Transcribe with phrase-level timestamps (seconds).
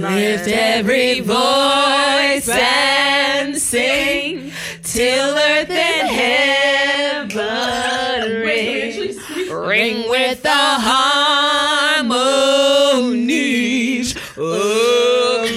[0.00, 7.38] Lift every voice and sing till earth and heaven
[8.42, 9.16] ring,
[9.50, 10.50] ring with the
[12.12, 15.50] harmonies of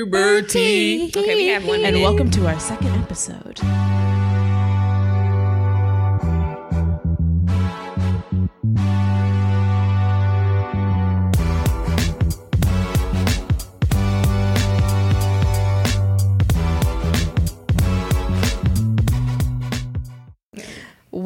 [0.00, 1.12] liberty.
[1.14, 3.60] Okay, we have one And welcome to our second episode.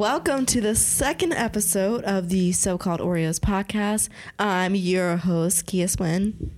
[0.06, 4.09] Welcome to the second episode of the so called Oreos podcast.
[4.38, 6.52] I'm your host, Kia Swin.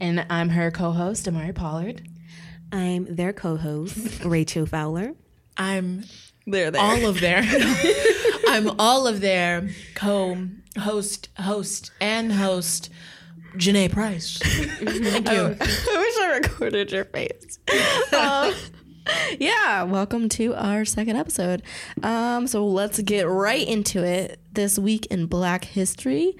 [0.00, 2.00] And I'm her co-host, Amari Pollard.
[2.72, 5.12] I'm their co-host, Rachel Fowler.
[5.58, 6.04] I'm
[6.46, 6.80] There, there.
[6.80, 7.42] all of their
[8.48, 12.88] I'm all of their co-host, host, and host,
[13.56, 14.38] Janae Price.
[14.42, 15.56] Thank you.
[15.60, 17.58] I wish I recorded your face.
[18.14, 18.54] Um,
[19.38, 21.62] yeah, welcome to our second episode.
[22.02, 24.40] Um, so let's get right into it.
[24.52, 26.36] This week in Black History.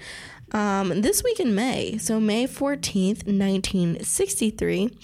[0.51, 4.97] Um, this week in May, so May 14th, 1963,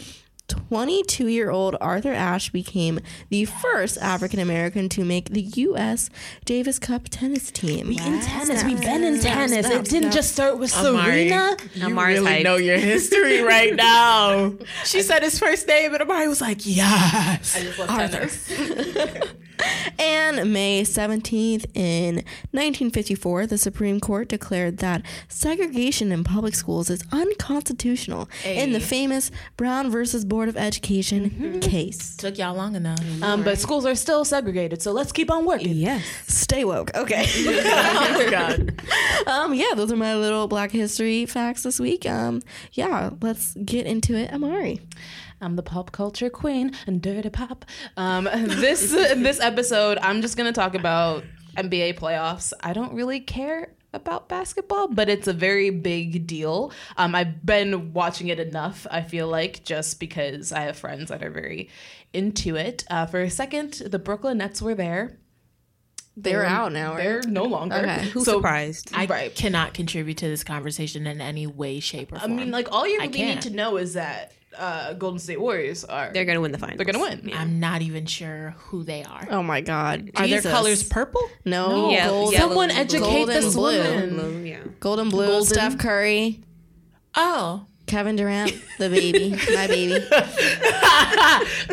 [0.51, 2.99] 22 year old Arthur Ashe became
[3.29, 6.09] the first African American to make the U.S.
[6.45, 7.87] Davis Cup tennis team.
[7.89, 8.63] We in tennis.
[8.63, 9.67] We've been in tennis.
[9.67, 10.13] snap, It didn't snap.
[10.13, 11.57] just start with Amari, Serena.
[11.73, 12.43] you Amari's really hype.
[12.43, 14.53] know your history right now.
[14.85, 17.55] She said his first name, and Amari was like, "Yes."
[20.37, 22.15] And May 17th, in
[22.51, 29.29] 1954, the Supreme Court declared that segregation in public schools is unconstitutional in the famous
[29.57, 32.15] Brown versus Board of Education case.
[32.15, 33.01] Took y'all long enough.
[33.21, 35.75] Um, but schools are still segregated, so let's keep on working.
[35.75, 36.05] Yes.
[36.27, 36.95] Stay woke.
[36.95, 37.25] Okay.
[37.37, 38.81] oh God.
[39.27, 42.05] um, yeah, those are my little black history facts this week.
[42.05, 44.31] Um, yeah, let's get into it.
[44.31, 44.79] Amari.
[45.41, 47.65] I'm the pop culture queen and dirty pop.
[47.97, 51.23] Um, this this episode, I'm just gonna talk about
[51.57, 52.53] NBA playoffs.
[52.61, 56.71] I don't really care about basketball, but it's a very big deal.
[56.95, 58.87] Um, I've been watching it enough.
[58.89, 61.69] I feel like just because I have friends that are very
[62.13, 62.85] into it.
[62.89, 65.17] Uh, for a second, the Brooklyn Nets were there.
[66.15, 67.03] They're out now, right?
[67.03, 67.75] They're no longer.
[67.77, 68.05] Okay.
[68.09, 68.91] Who's So- surprised?
[68.93, 69.33] I Right.
[69.33, 72.31] cannot contribute to this conversation in any way, shape, or form.
[72.33, 75.83] I mean, like all you really need to know is that uh, Golden State Warriors
[75.85, 76.77] are They're gonna win the final.
[76.77, 77.31] they're gonna win.
[77.33, 79.27] I'm not even sure who they are.
[79.29, 80.11] Oh my God.
[80.15, 80.43] Are Jesus.
[80.43, 81.21] their colors purple?
[81.45, 81.89] No.
[81.91, 82.77] Yeah, gold, yeah, Someone blue.
[82.77, 83.77] educate Golden this blue.
[83.77, 84.09] woman.
[84.15, 84.59] Blue, yeah.
[84.79, 85.45] golden blue, Golden.
[85.47, 86.41] Steph Curry,
[87.15, 89.95] Oh, Kevin Durant, the baby, my baby.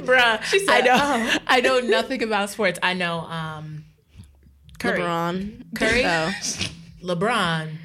[0.03, 0.43] bruh.
[0.45, 1.39] She said, I know.
[1.47, 2.79] I know nothing about sports.
[2.83, 3.85] I know um,
[4.79, 5.75] Curry, LeBron.
[5.77, 6.33] Curry, Oh.
[7.03, 7.77] LeBron,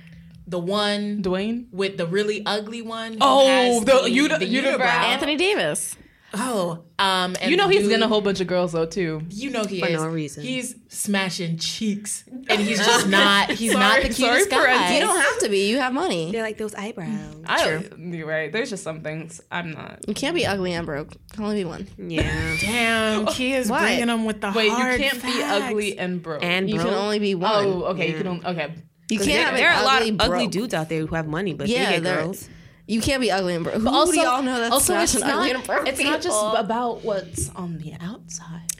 [0.47, 1.65] the one Dwayne.
[1.71, 3.13] with the really ugly one.
[3.13, 4.81] who Oh, has the uni- unibrow.
[4.81, 5.95] Anthony Davis.
[6.35, 9.21] Oh, um, and You know he's dude- getting a whole bunch of girls though too.
[9.29, 10.01] You know he For is.
[10.01, 10.43] no reason.
[10.43, 13.51] He's smashing cheeks, and he's just not.
[13.51, 14.63] He's not the Sorry- cutest guy.
[14.63, 14.93] friends.
[14.95, 15.69] You don't have to be.
[15.69, 16.31] You have money.
[16.31, 17.35] They're like those eyebrows.
[17.45, 18.51] I, you're right.
[18.51, 19.99] There's just some things I'm not.
[20.07, 21.11] You can't be ugly and broke.
[21.33, 21.87] Can only be one.
[21.99, 22.55] Yeah.
[22.61, 23.81] Damn, Kia's What?
[23.81, 26.43] bringing them with the Wait, you can't be ugly and broke.
[26.43, 27.51] And You can only be one.
[27.63, 28.09] oh, okay.
[28.09, 28.73] You can only okay.
[29.13, 31.15] You can't there, have there an are a lot of ugly dudes out there who
[31.15, 32.49] have money, but Yeah, they get girls.
[32.85, 33.75] You can't be ugly and broke.
[33.81, 35.29] Who Also, do y'all know that's also it's not.
[35.29, 38.72] ugly and broke It's not just about what's on the outside.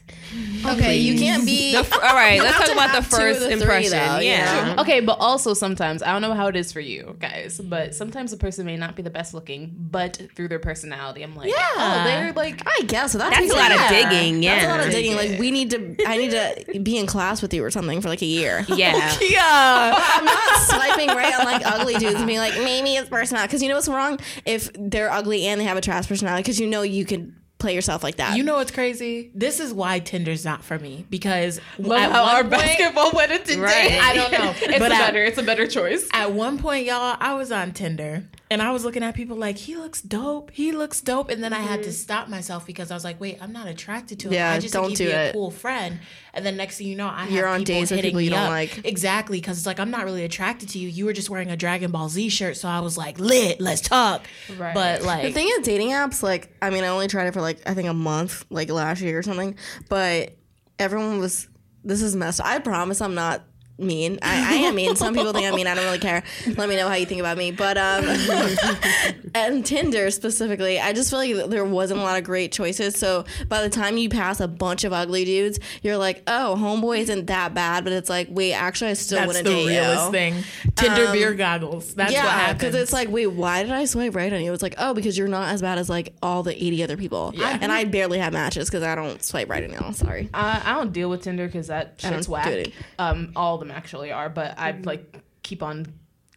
[0.66, 0.97] Okay.
[0.97, 1.75] You can't be.
[1.75, 3.91] All right, let's talk about the have two of first the three, impression.
[3.91, 4.69] though, yeah.
[4.69, 4.79] Mm-hmm.
[4.79, 8.33] Okay, but also sometimes I don't know how it is for you guys, but sometimes
[8.33, 11.55] a person may not be the best looking, but through their personality, I'm like, yeah,
[11.75, 13.17] oh, they're like I guess so.
[13.17, 14.09] That's, That's a lot of digging.
[14.09, 14.09] yeah.
[14.09, 15.16] digging, That's a lot of digging.
[15.16, 15.95] Like we need to.
[16.07, 18.66] I need to be in class with you or something for like a year.
[18.73, 19.16] Yeah.
[19.22, 19.93] yeah.
[19.95, 23.47] I'm not swiping right on like ugly dudes and being like, maybe it's personality.
[23.49, 24.19] Because you know what's wrong?
[24.45, 27.33] If they're ugly and they have a trash personality, because you know you could
[27.63, 28.35] play yourself like that.
[28.38, 29.31] You know what's crazy?
[29.34, 33.59] This is why Tinder's not for me because Love how our point- basketball went into
[33.62, 33.91] Right.
[34.01, 35.24] I don't know, It's but a at- better.
[35.24, 36.07] It's a better choice.
[36.13, 39.58] At one point, y'all, I was on Tinder and I was looking at people like,
[39.58, 40.52] he looks dope.
[40.52, 41.32] He looks dope.
[41.32, 41.91] And then I had to mm-hmm.
[41.91, 44.34] stop myself because I was like, wait, I'm not attracted to him.
[44.34, 46.00] Yeah, I just don't think he'd do be a cool friend.
[46.35, 48.22] And then next thing you know, I You're have on people dates with hitting people
[48.22, 48.50] you me don't up.
[48.52, 48.85] like.
[48.85, 49.40] Exactly.
[49.40, 50.88] Because it's like, I'm not really attracted to you.
[50.88, 52.55] You were just wearing a Dragon Ball Z shirt.
[52.55, 54.22] So I was like, lit, let's talk.
[54.56, 54.76] Right.
[54.76, 57.41] But like, The thing is, dating apps, like, I mean, I only tried it for
[57.41, 59.56] like, I think a month, like last year or something,
[59.90, 60.38] but
[60.78, 61.47] everyone was,
[61.84, 62.46] this is messed up.
[62.46, 63.41] I promise I'm not
[63.85, 64.20] mean.
[64.22, 64.96] I, I am mean.
[64.96, 65.68] Some people think I'm mean.
[65.68, 66.24] I don't really care.
[66.56, 67.52] Let me know how you think about me.
[67.52, 68.06] But um,
[69.35, 72.96] and Tinder specifically, I just feel like there wasn't a lot of great choices.
[72.96, 77.00] So by the time you pass a bunch of ugly dudes, you're like, oh, homeboy
[77.00, 77.84] isn't that bad.
[77.84, 80.12] But it's like, wait, actually, I still That's wouldn't the date realest you.
[80.12, 80.44] thing.
[80.76, 81.94] Tinder beer goggles.
[81.96, 82.59] That's what yeah, happens.
[82.59, 84.53] because it's like, wait, why did I swipe right on you?
[84.53, 87.34] It's like, oh, because you're not as bad as like all the 80 other people.
[87.35, 87.58] Yeah.
[87.59, 89.94] And I barely have matches because I don't swipe right on y'all.
[89.94, 90.30] Sorry.
[90.34, 92.68] I, I don't deal with Tinder because that I don't shit's whack.
[93.00, 94.84] Um, all the them actually are, but I mm-hmm.
[94.84, 95.87] like keep on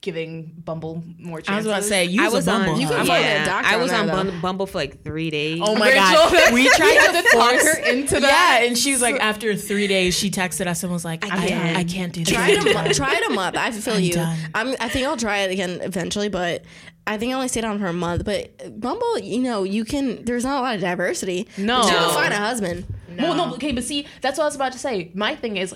[0.06, 1.50] giving Bumble more chances.
[1.50, 2.80] I was about to say, use I was a on.
[2.80, 3.06] You can hub.
[3.08, 4.40] find a yeah, doctor I was there, on though.
[4.40, 5.60] Bumble for like three days.
[5.62, 8.60] Oh my Rachel, god, we tried to to talk force her into that.
[8.60, 11.48] Yeah, and she was like, after three days, she texted us and was like, I,
[11.48, 11.76] can't.
[11.76, 12.32] I, can't do this.
[12.32, 12.96] Try it a month.
[12.96, 13.56] Try it a month.
[13.56, 14.12] I feel I'm you.
[14.12, 14.38] done.
[14.54, 14.76] I'm.
[14.78, 16.64] I think I'll try it again eventually, but
[17.06, 18.24] I think I only stayed on for a month.
[18.24, 20.24] But Bumble, you know, you can.
[20.24, 21.48] There's not a lot of diversity.
[21.58, 21.82] No.
[21.82, 22.86] You can find a husband.
[23.18, 25.10] Well, no, okay, but see, that's what I was about to say.
[25.14, 25.74] My thing is,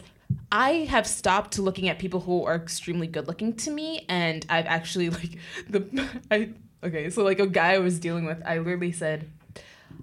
[0.53, 4.67] I have stopped looking at people who are extremely good looking to me, and I've
[4.67, 5.37] actually like
[5.69, 6.51] the I
[6.85, 9.31] okay, so like a guy I was dealing with, I literally said,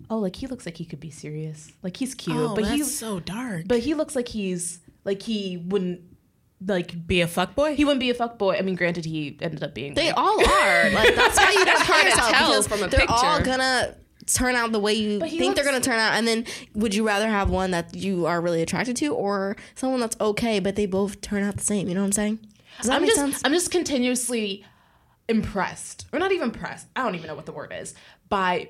[0.10, 1.72] "Oh, like he looks like he could be serious.
[1.84, 3.68] Like he's cute, Oh, but that's he so dark.
[3.68, 6.02] but he looks like he's like he wouldn't
[6.66, 7.76] like be a fuck boy?
[7.76, 8.56] he wouldn't be a fuck boy.
[8.58, 10.90] I mean, granted, he ended up being They like, all are.
[10.92, 13.96] Like that's why you don't to tell because from a they're all gonna
[14.28, 16.14] turn out the way you think they're gonna turn out.
[16.14, 16.46] And then,
[16.76, 20.60] would you rather have one that you are really attracted to, or someone that's okay
[20.60, 21.88] but they both turn out the same?
[21.88, 22.40] You know what I'm saying?
[22.78, 23.42] Does that I'm make just sense?
[23.44, 24.64] I'm just continuously
[25.30, 26.88] impressed, or not even impressed.
[26.96, 27.94] I don't even know what the word is
[28.30, 28.70] by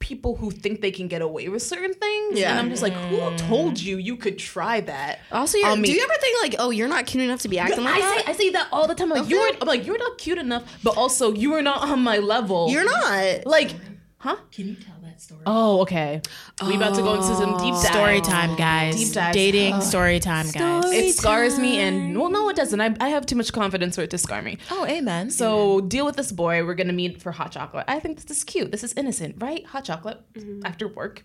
[0.00, 2.38] people who think they can get away with certain things.
[2.38, 2.50] Yeah.
[2.50, 5.18] and I'm just like, who told you you could try that?
[5.32, 7.94] Also, do you ever think like, oh, you're not cute enough to be acting like
[7.96, 8.24] I that?
[8.24, 9.10] say I say that all the time.
[9.10, 12.18] Like you're, I'm like you're not cute enough, but also you are not on my
[12.18, 12.70] level.
[12.70, 13.46] You're not.
[13.46, 13.74] like,
[14.18, 14.36] huh?
[14.52, 15.40] Can you tell that story?
[15.46, 16.20] Oh, okay.
[16.66, 17.92] We about to go into some deep dive.
[17.94, 18.96] Story time, guys.
[18.96, 19.34] Deep dives.
[19.34, 19.80] Dating Oh.
[19.80, 20.84] story time, guys.
[20.86, 22.80] It scars me, and well, no, it doesn't.
[22.80, 24.58] I, I have too much confidence for it to scar me.
[24.70, 25.30] Oh, amen.
[25.30, 26.64] So deal with this boy.
[26.64, 27.84] We're gonna meet for hot chocolate.
[27.88, 28.70] I think this is cute.
[28.70, 29.64] This is innocent, right?
[29.66, 30.20] Hot chocolate
[30.64, 31.24] after work.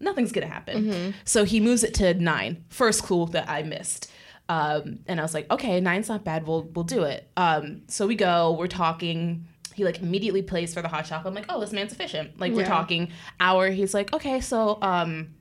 [0.00, 1.14] Nothing's gonna happen.
[1.24, 2.64] So he moves it to nine.
[2.68, 4.10] First clue that I missed.
[4.48, 6.46] Um, and I was like, okay, nine's not bad.
[6.46, 7.28] We'll we'll do it.
[7.36, 8.52] Um, so we go.
[8.58, 9.46] We're talking.
[9.74, 11.30] He like immediately plays for the hot chocolate.
[11.30, 12.38] I'm like, oh, this man's efficient.
[12.38, 13.10] Like we're talking
[13.40, 13.70] hour.
[13.70, 15.34] He's like, okay, so um,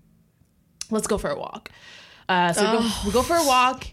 [0.90, 1.72] let's go for a walk.
[2.30, 3.88] Uh, so we, go, we go for a walk.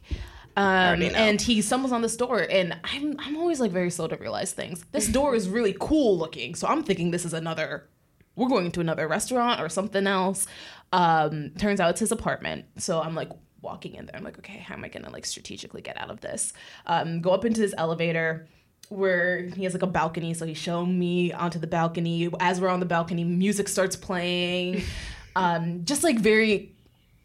[0.57, 4.17] Um, and he stumbles on this door, and I'm I'm always like very slow to
[4.17, 4.85] realize things.
[4.91, 7.89] This door is really cool looking, so I'm thinking this is another.
[8.35, 10.47] We're going to another restaurant or something else.
[10.93, 13.31] Um, turns out it's his apartment, so I'm like
[13.63, 14.17] walking in there.
[14.17, 16.53] I'm like, okay, how am I gonna like strategically get out of this?
[16.87, 18.49] Um, go up into this elevator
[18.89, 22.29] where he has like a balcony, so he's showing me onto the balcony.
[22.41, 24.83] As we're on the balcony, music starts playing.
[25.37, 26.75] Um, just like very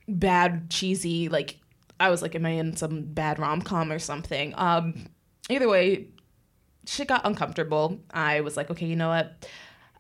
[0.07, 1.29] bad, cheesy.
[1.29, 1.57] Like
[1.99, 4.53] I was like, am I in some bad rom com or something?
[4.55, 5.05] Um,
[5.49, 6.09] either way,
[6.85, 7.99] shit got uncomfortable.
[8.13, 9.47] I was like, okay, you know what?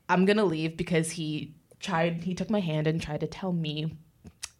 [0.09, 2.23] I'm gonna leave because he tried.
[2.23, 3.97] He took my hand and tried to tell me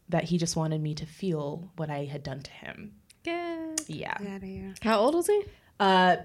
[0.09, 2.93] that he just wanted me to feel what I had done to him.
[3.23, 4.17] Get Yeah.
[4.19, 4.73] out of here.
[4.81, 5.43] How old was he?
[5.79, 6.15] Uh,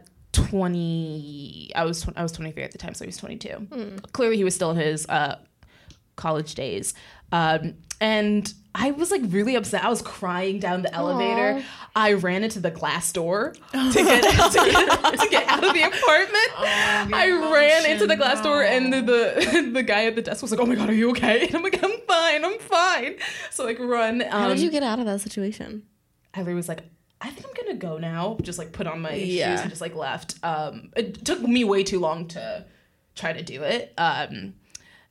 [0.46, 1.70] twenty.
[1.74, 3.96] I was tw- I was twenty three at the time, so he was twenty two.
[4.12, 5.38] Clearly, he was still in his uh,
[6.16, 6.94] college days.
[7.32, 9.84] Um, and I was like really upset.
[9.84, 11.64] I was crying down the elevator.
[11.96, 15.82] I ran into the glass door to get, to get to get out of the
[15.82, 17.12] apartment.
[17.12, 20.52] I ran into the glass door, and the, the the guy at the desk was
[20.52, 23.16] like, "Oh my god, are you okay?" And I'm like, "I'm fine, I'm fine."
[23.50, 24.22] So like run.
[24.22, 25.82] Um, How did you get out of that situation?
[26.34, 26.84] I was like,
[27.20, 28.38] I think I'm gonna go now.
[28.42, 29.50] Just like put on my Yeah.
[29.54, 30.36] shoes and just like left.
[30.42, 32.64] Um, it took me way too long to
[33.14, 33.92] try to do it.
[33.98, 34.54] Um,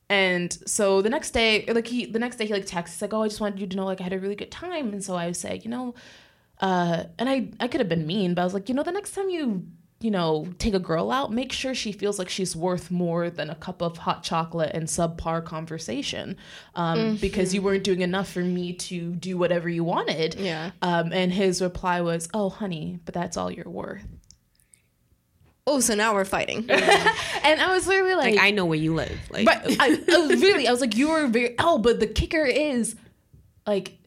[0.09, 3.23] and so the next day, like he, the next day he like texts like, oh,
[3.23, 4.93] I just wanted you to know like I had a really good time.
[4.93, 5.95] And so I say, you know,
[6.61, 8.91] uh, and I I could have been mean, but I was like, you know, the
[8.93, 9.67] next time you
[9.99, 13.49] you know take a girl out, make sure she feels like she's worth more than
[13.49, 16.37] a cup of hot chocolate and subpar conversation,
[16.75, 20.35] um, because you weren't doing enough for me to do whatever you wanted.
[20.35, 20.71] Yeah.
[20.81, 24.05] Um, and his reply was, "Oh, honey, but that's all you're worth."
[25.69, 26.69] Oh, so now we're fighting.
[27.43, 29.17] And I was literally like, Like I know where you live.
[29.29, 31.55] Like But I, I was really, I was like, you were very.
[31.59, 32.95] Oh, but the kicker is,
[33.65, 33.97] like,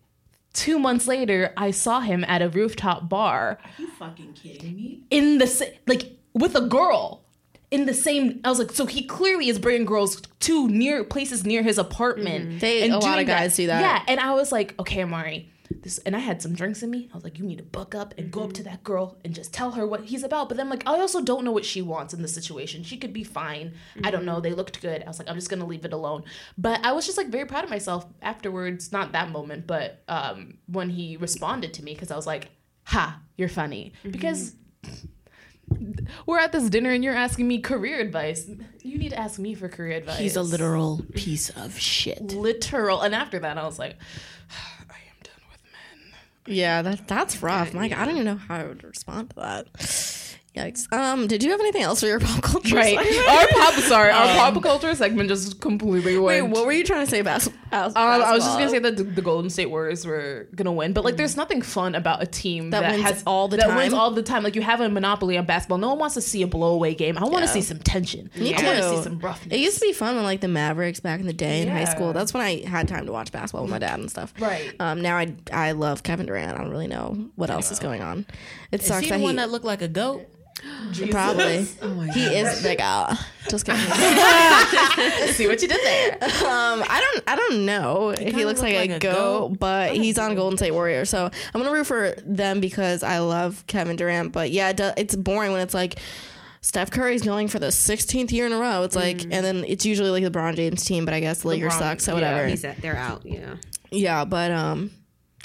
[0.52, 5.00] two months later, I saw him at a rooftop bar Are you fucking kidding me?
[5.10, 7.22] in the sa- like with a girl
[7.70, 8.40] in the same.
[8.44, 12.48] I was like, so he clearly is bringing girls to near places near his apartment.
[12.48, 12.58] Mm-hmm.
[12.58, 13.80] They- and a lot of doing guys do that.
[13.80, 15.48] Yeah, and I was like, okay, Amari.
[15.70, 17.08] This, and I had some drinks in me.
[17.12, 19.34] I was like, you need to buck up and go up to that girl and
[19.34, 20.48] just tell her what he's about.
[20.48, 22.82] But then, like, I also don't know what she wants in this situation.
[22.82, 23.74] She could be fine.
[24.02, 24.40] I don't know.
[24.40, 25.02] They looked good.
[25.02, 26.24] I was like, I'm just gonna leave it alone.
[26.58, 28.92] But I was just like very proud of myself afterwards.
[28.92, 32.50] Not that moment, but um, when he responded to me, because I was like,
[32.84, 33.92] ha, you're funny.
[34.00, 34.10] Mm-hmm.
[34.10, 34.54] Because
[36.26, 38.48] we're at this dinner and you're asking me career advice.
[38.82, 40.18] You need to ask me for career advice.
[40.18, 42.20] He's a literal piece of shit.
[42.20, 43.00] literal.
[43.02, 43.96] And after that, I was like,
[44.50, 46.12] I am done with men.
[46.50, 47.72] Yeah, that that's rough.
[47.72, 49.66] God, I don't even know how I would respond to that.
[50.60, 50.92] Yikes.
[50.92, 52.76] Um, did you have anything else for your pop culture?
[52.76, 52.98] Right.
[52.98, 53.28] segment?
[53.30, 56.44] our pop, sorry, our pop culture segment just completely went.
[56.44, 57.46] Wait, what were you trying to say about?
[57.46, 60.72] Um, Um, I was just gonna say that the, the Golden State Warriors were gonna
[60.72, 63.56] win, but like, there's nothing fun about a team That that, wins has all the
[63.58, 63.76] that time?
[63.76, 64.42] wins all the time.
[64.42, 65.78] Like you have a monopoly on basketball.
[65.78, 67.16] No one wants to see a blowaway game.
[67.16, 67.46] I want to Yeah.
[67.46, 68.28] see some tension.
[68.36, 69.54] Me I want to see some roughness.
[69.54, 71.84] It used to be fun when like the Mavericks back in the day in high
[71.84, 72.12] school.
[72.12, 74.34] That's when I had time to watch basketball with my dad and stuff.
[74.40, 74.74] Right.
[74.80, 76.52] Um, now I I love Kevin Durant.
[76.58, 78.26] I don't really know what else is going on.
[78.72, 80.26] It Is sucks he that the he one that looked like a goat?
[81.10, 81.64] probably
[82.12, 83.16] he is big out.
[83.48, 83.80] Just kidding.
[85.32, 86.18] see what you did there.
[86.22, 89.58] Um, I don't, I don't know if he looks look like, like a goat, goat.
[89.58, 93.64] but he's on Golden State Warrior, so I'm gonna root for them because I love
[93.66, 94.32] Kevin Durant.
[94.32, 95.98] But yeah, it do, it's boring when it's like
[96.60, 98.82] Steph Curry's going for the 16th year in a row.
[98.82, 101.48] It's like, and then it's usually like the LeBron James team, but I guess the
[101.48, 102.14] Lakers suck, so yeah.
[102.44, 102.68] whatever.
[102.68, 103.24] At, they're out.
[103.24, 103.56] Yeah.
[103.90, 104.90] Yeah, but um,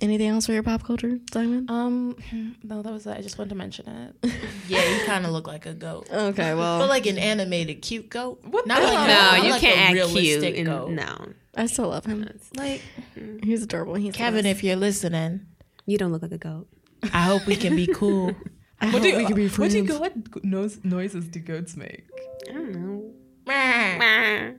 [0.02, 1.66] anything else for your pop culture, Simon?
[1.70, 2.16] Um,
[2.64, 3.18] no, that was it.
[3.18, 4.32] I just wanted to mention it.
[4.68, 6.10] Yeah, you kind of look like a goat.
[6.12, 8.40] Okay, well, But like an animated cute goat.
[8.44, 10.16] What Not the like No, not you like can't a act cute.
[10.16, 10.90] realistic And, goat.
[10.92, 12.28] no, I still love him.
[12.58, 12.82] Like,
[13.44, 13.94] He's adorable.
[13.96, 14.58] He's Kevin, best.
[14.58, 15.46] if you're listening,
[15.86, 16.68] you don't look like a goat.
[17.14, 18.34] I hope we can be cool.
[18.82, 20.00] I what hope do you, we can be what do you friends.
[20.34, 22.04] What noise, noises do goats make?
[22.50, 23.12] I don't know.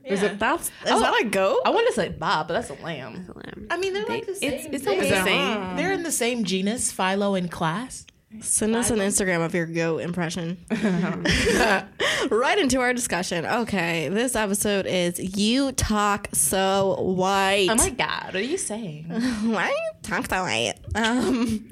[0.05, 0.39] Is it?
[0.39, 1.21] That's is that oh.
[1.21, 1.61] a goat?
[1.65, 3.29] I want to say Bob, but that's a lamb.
[3.33, 3.67] A lamb.
[3.69, 4.53] I mean, they're like the same.
[4.53, 5.75] It's it's almost the same.
[5.75, 8.05] They're in the same genus, phylum and class.
[8.41, 10.57] Send us an Instagram of your goat impression.
[12.29, 13.45] right into our discussion.
[13.45, 17.69] Okay, this episode is You Talk So White.
[17.69, 19.05] Oh my god, what are you saying?
[19.43, 20.75] Why talk so white?
[20.95, 21.67] Um,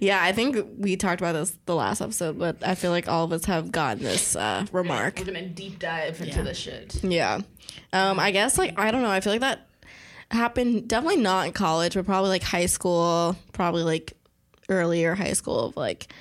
[0.00, 3.24] yeah, I think we talked about this the last episode, but I feel like all
[3.24, 5.18] of us have gotten this uh, remark.
[5.18, 7.02] We're gonna deep dive into this shit.
[7.02, 7.40] Yeah.
[7.92, 9.10] Um, I guess like I don't know.
[9.10, 9.66] I feel like that
[10.30, 14.14] happened definitely not in college, but probably like high school, probably like
[14.68, 16.12] earlier high school of like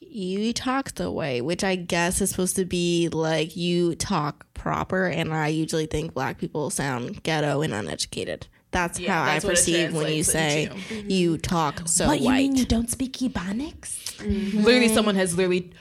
[0.00, 5.06] you talk the way, which I guess is supposed to be like you talk proper,
[5.06, 8.46] and I usually think black people sound ghetto and uneducated.
[8.70, 12.20] That's Yeah, how that's I perceive when you say translates you talk so white.
[12.20, 14.18] You mean you don't speak Ebonics?
[14.54, 15.72] Literally, someone has literally.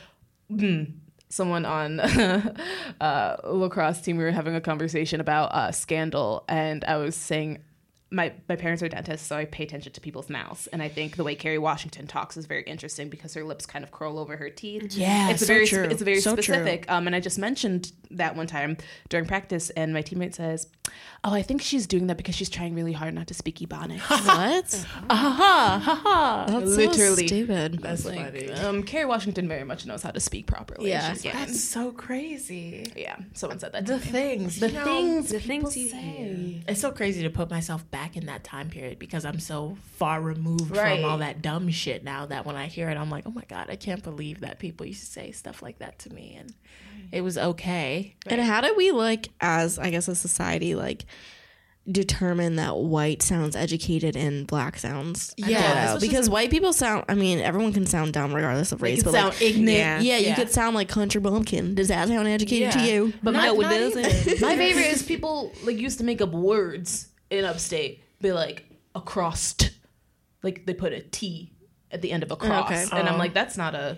[0.51, 0.91] mm,
[1.29, 1.99] someone on
[3.01, 7.59] uh, lacrosse team, we were having a conversation about uh, scandal, and I was saying.
[8.09, 11.17] My, my parents are dentists, so I pay attention to people's mouths, and I think
[11.17, 14.37] the way Kerry Washington talks is very interesting because her lips kind of curl over
[14.37, 14.95] her teeth.
[14.95, 15.83] Yeah, it's so very true.
[15.83, 16.89] it's very So specific.
[16.89, 18.77] Um, and I just mentioned that one time
[19.09, 20.67] during practice, and my teammate says,
[21.25, 23.99] "Oh, I think she's doing that because she's trying really hard not to speak Ebonics."
[24.37, 24.85] What?
[25.09, 26.45] ha ha ha!
[26.47, 27.79] That's so Literally, stupid.
[27.81, 30.89] That's like, um, Kerry Washington very much knows how to speak properly.
[30.89, 31.11] Yeah.
[31.11, 31.33] She's fine.
[31.33, 32.85] That's so crazy.
[32.95, 33.17] yeah.
[33.33, 33.85] Someone said that.
[33.85, 33.99] The me.
[33.99, 36.63] things, The you know, things, the things you say.
[36.69, 40.21] It's so crazy to put myself back in that time period because I'm so far
[40.21, 41.01] removed Right.
[41.01, 43.43] from all that dumb shit now that when I hear it, I'm like, oh my
[43.47, 46.35] God, I can't believe that people used to say stuff like that to me.
[46.39, 46.53] And
[47.11, 48.15] it was okay.
[48.27, 51.05] And how did we like as I guess a society like
[51.89, 55.79] determine that white sounds educated and black sounds Yeah, ghetto?
[55.95, 59.13] especially because white people sound I mean everyone can sound dumb regardless of race but
[59.13, 59.69] sound like, ignorant.
[59.69, 63.31] yeah, yeah, you could sound like country bumpkin does that sound educated to you But
[63.31, 67.07] Not- my, not what doesn't- my favorite is people like used to make up words
[67.29, 68.01] in upstate.
[68.21, 68.65] Be like
[68.95, 69.55] across,
[70.43, 71.51] like they put a T
[71.91, 72.85] at the end of across, Okay.
[72.97, 73.17] and I'm Oh.
[73.19, 73.97] like, that's not a,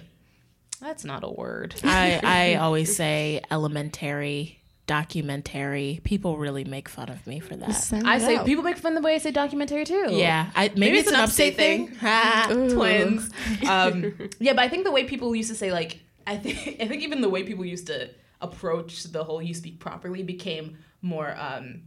[0.81, 1.75] that's not a word.
[1.83, 6.01] I, I always say elementary, documentary.
[6.03, 7.71] People really make fun of me for that.
[7.71, 8.45] Sound I say out.
[8.45, 10.07] people make fun of the way I say documentary too.
[10.09, 11.87] Yeah, I, maybe, it's, an upstate thing.
[12.47, 13.29] twins.
[13.67, 16.87] Um, yeah, but I think the way people used to say like I think I
[16.87, 18.09] think even the way people used to
[18.41, 21.83] approach the whole "you speak properly" became more um,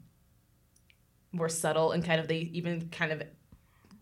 [1.33, 3.23] more subtle and kind of they even kind of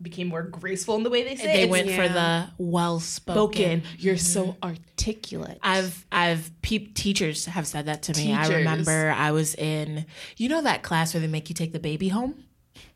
[0.01, 1.45] became more graceful in the way they say.
[1.45, 1.69] They it.
[1.69, 3.81] went for the well spoken.
[3.81, 3.83] spoken.
[3.99, 4.63] You're so mm-hmm.
[4.63, 5.59] articulate.
[5.61, 8.33] I've I've peop teachers have said that to me.
[8.33, 10.05] I remember I was in
[10.37, 12.43] you know that class where they make you take the baby home.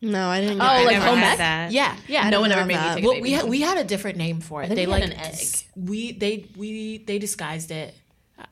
[0.01, 1.37] no I didn't Oh, I like home had ec?
[1.37, 1.71] that.
[1.71, 2.29] Yeah, yeah.
[2.29, 2.95] no one ever have made me that.
[2.95, 3.49] take a well, baby we had home.
[3.51, 4.67] we had a different name for it.
[4.67, 5.47] think They we had like an egg.
[5.75, 7.93] we they we they disguised it.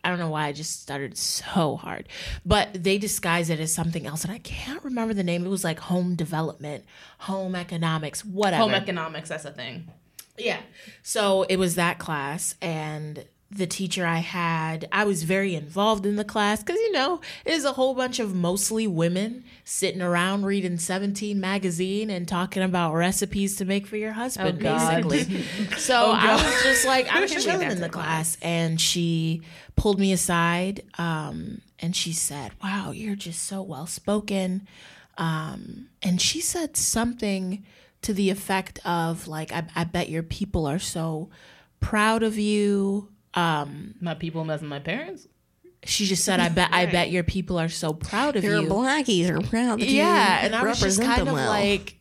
[0.03, 2.07] I don't know why I just stuttered so hard,
[2.45, 5.45] but they disguise it as something else, and I can't remember the name.
[5.45, 6.85] It was like home development,
[7.19, 8.63] home economics, whatever.
[8.63, 9.29] home economics.
[9.29, 9.89] That's a thing.
[10.37, 10.61] Yeah.
[11.01, 13.25] So it was that class, and
[13.55, 17.65] the teacher I had, I was very involved in the class because, you know, it's
[17.65, 23.55] a whole bunch of mostly women sitting around reading 17 magazine and talking about recipes
[23.57, 25.07] to make for your husband, God.
[25.07, 25.43] basically.
[25.77, 29.41] so I was just like, I was just chilling in the class and she
[29.75, 34.67] pulled me aside um, and she said, Wow, you're just so well spoken.
[35.17, 37.63] Um, and she said something
[38.01, 41.29] to the effect of, like, I, I bet your people are so
[41.79, 43.09] proud of you.
[43.35, 45.27] Um, My people messing my parents.
[45.85, 48.61] she just said, "I bet, I bet your people are so proud of Your you."
[48.61, 51.33] Your blackies are proud that you yeah, and I was just represent kind them of
[51.33, 51.49] well.
[51.49, 51.97] like,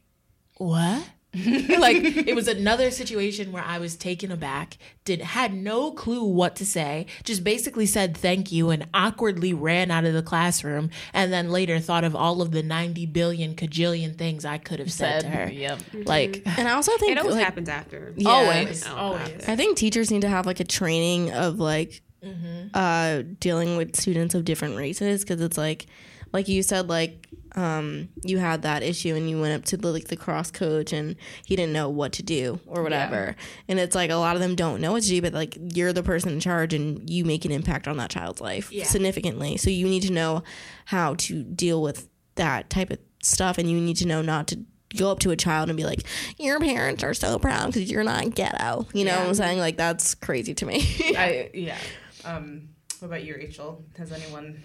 [0.56, 1.04] "What?"
[1.78, 6.56] like it was another situation where I was taken aback, did had no clue what
[6.56, 11.32] to say, just basically said thank you and awkwardly ran out of the classroom, and
[11.32, 15.22] then later thought of all of the ninety billion cajillion things I could have said,
[15.22, 15.50] to her.
[15.50, 15.80] Yep.
[16.04, 18.12] Like, and I also think It always like, happens after.
[18.16, 18.28] Yeah.
[18.28, 19.48] always, Oh, always.
[19.48, 22.68] I think teachers need to have like a training of like Mm-hmm.
[22.72, 25.86] uh dealing with students of different races because it's like
[26.32, 29.88] like you said like um you had that issue and you went up to the,
[29.92, 33.36] like the cross coach and he didn't know what to do or whatever.
[33.68, 35.92] And it's like a lot of them don't know what to do but like you're
[35.92, 38.84] the person in charge and you make an impact on that child's life Yeah.
[38.84, 39.58] significantly.
[39.58, 40.42] So you need to know
[40.86, 44.58] how to deal with that type of stuff and you need to know not to
[44.96, 46.00] go up to a child and be like
[46.38, 48.86] your parents are so proud because you're not ghetto.
[48.94, 49.58] You know what i'm saying?
[49.58, 50.80] Like that's crazy to me.
[51.16, 51.76] I yeah.
[52.24, 52.68] Um,
[53.00, 53.84] what about you, Rachel?
[53.98, 54.62] Has anyone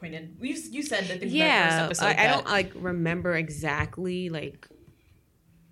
[0.00, 0.36] pointed?
[0.40, 4.28] You you said that the Yeah, first I, episode I that- don't like remember exactly
[4.30, 4.66] like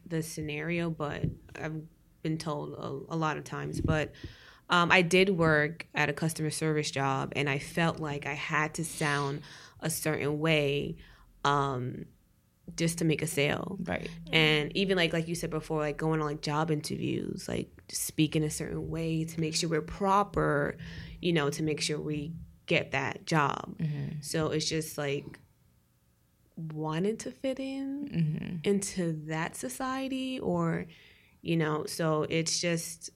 [0.07, 1.25] the scenario, but
[1.61, 1.81] I've
[2.23, 3.81] been told a, a lot of times.
[3.81, 4.13] But
[4.71, 8.75] um, I did work at a customer service job, and I felt like I had
[8.75, 9.43] to sound
[9.81, 10.97] a certain way
[11.45, 12.05] um,
[12.77, 13.79] just to make a sale.
[13.85, 14.09] right.
[14.33, 18.37] and even like like you said before like going on like job interviews like speak
[18.37, 20.77] in a certain way to make sure we're proper
[21.23, 22.33] you know to make sure we
[22.69, 23.77] get that job.
[23.79, 24.21] Mm-hmm.
[24.21, 25.41] So it's just like
[26.57, 28.57] wanted to fit in mm-hmm.
[28.65, 30.87] into that society or
[31.41, 33.11] you know so it's just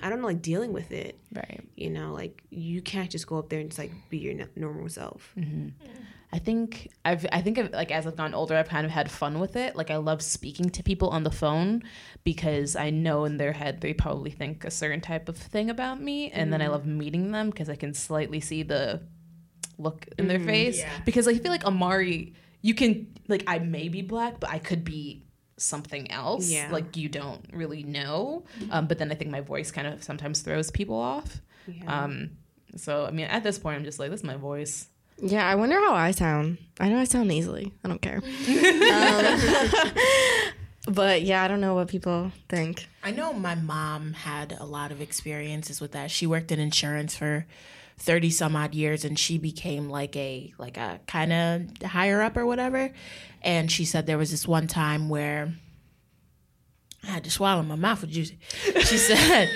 [0.00, 1.16] i don't know like dealing with it.
[1.32, 1.60] Right.
[1.76, 4.48] you know like you can't just go up there and just like be your n-
[4.56, 5.68] normal self mm-hmm.
[6.30, 9.10] I think I've I think I've, like as I've gotten older, I've kind of had
[9.10, 9.74] fun with it.
[9.76, 11.82] Like I love speaking to people on the phone
[12.22, 16.00] because I know in their head they probably think a certain type of thing about
[16.02, 19.00] me, and then I love meeting them because I can slightly see the
[19.78, 20.82] look in their face.
[21.06, 24.84] Because I feel like Amari, you can like I may be black, but I could
[24.84, 25.24] be
[25.56, 26.50] something else.
[26.50, 26.68] Yeah.
[26.70, 28.44] Like you don't really know.
[28.70, 31.40] Um, but then I think my voice kind of sometimes throws people off.
[31.66, 32.04] yeah.
[32.04, 32.30] Um,
[32.76, 34.88] so I mean, at this point, I'm just like, this is my voice.
[35.20, 36.58] Yeah, I wonder how I sound.
[36.80, 37.72] I know I sound nasally.
[37.84, 38.22] I don't care.
[40.88, 42.86] Um, but yeah, I don't know what people think.
[43.04, 46.10] I know my mom had a lot of experiences with that.
[46.10, 47.46] She worked in insurance for
[47.98, 52.36] 30 some odd years and she became like a like a kind of higher up
[52.36, 52.90] or whatever.
[53.42, 55.52] And she said there was this one time where
[57.04, 58.38] I had to swallow my mouth was juicy.
[58.80, 59.48] She said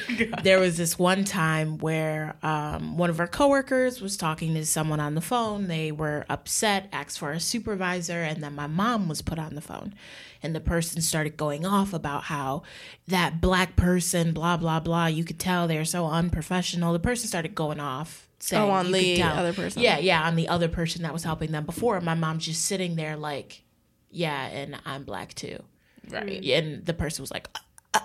[0.43, 5.01] there was this one time where um, one of her coworkers was talking to someone
[5.01, 5.67] on the phone.
[5.67, 9.61] They were upset, asked for a supervisor, and then my mom was put on the
[9.61, 9.95] phone.
[10.43, 12.63] And the person started going off about how
[13.09, 16.93] that black person, blah, blah, blah, you could tell they're so unprofessional.
[16.93, 18.29] The person started going off.
[18.39, 19.83] Saying, Oh, on the other person.
[19.83, 22.01] Yeah, yeah, on the other person that was helping them before.
[22.01, 23.63] My mom's just sitting there like,
[24.11, 25.63] yeah, and I'm black too.
[26.11, 26.43] Right.
[26.43, 26.59] Mm.
[26.59, 27.49] And the person was like,
[27.95, 28.03] I,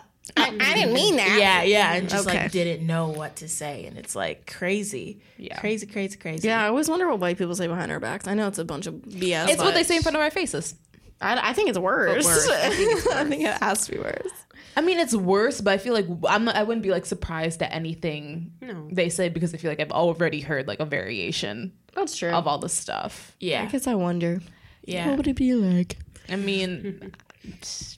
[0.59, 1.17] I didn't mean mm.
[1.17, 1.37] that.
[1.39, 2.41] yeah, yeah, and just Okay.
[2.43, 5.57] like didn't know what to say, and it's like crazy, Yeah.
[5.59, 6.47] crazy, crazy, crazy.
[6.49, 8.27] Yeah, I always wonder what white people say behind our backs.
[8.27, 9.47] I know it's a bunch of BS.
[9.49, 10.75] It's what they say in front of our faces.
[11.21, 12.25] I, I think it's worse.
[12.25, 12.49] worse.
[12.51, 14.27] I I think it has to be worse.
[14.75, 17.61] I mean, it's worse, but I feel like I'm not, I wouldn't be like surprised
[17.63, 18.87] at anything No.
[18.91, 22.29] they say because I feel like I've already heard like a variation That's true.
[22.29, 23.35] of all the stuff.
[23.39, 24.41] Yeah, I yeah, guess I wonder.
[24.83, 25.07] yeah.
[25.07, 25.97] What would it be like?
[26.29, 27.13] I mean,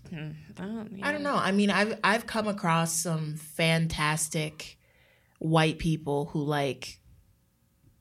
[0.10, 1.36] Hmm, I don't, I don't know.
[1.36, 4.78] I mean, I've I've come across some fantastic
[5.40, 7.00] white people who like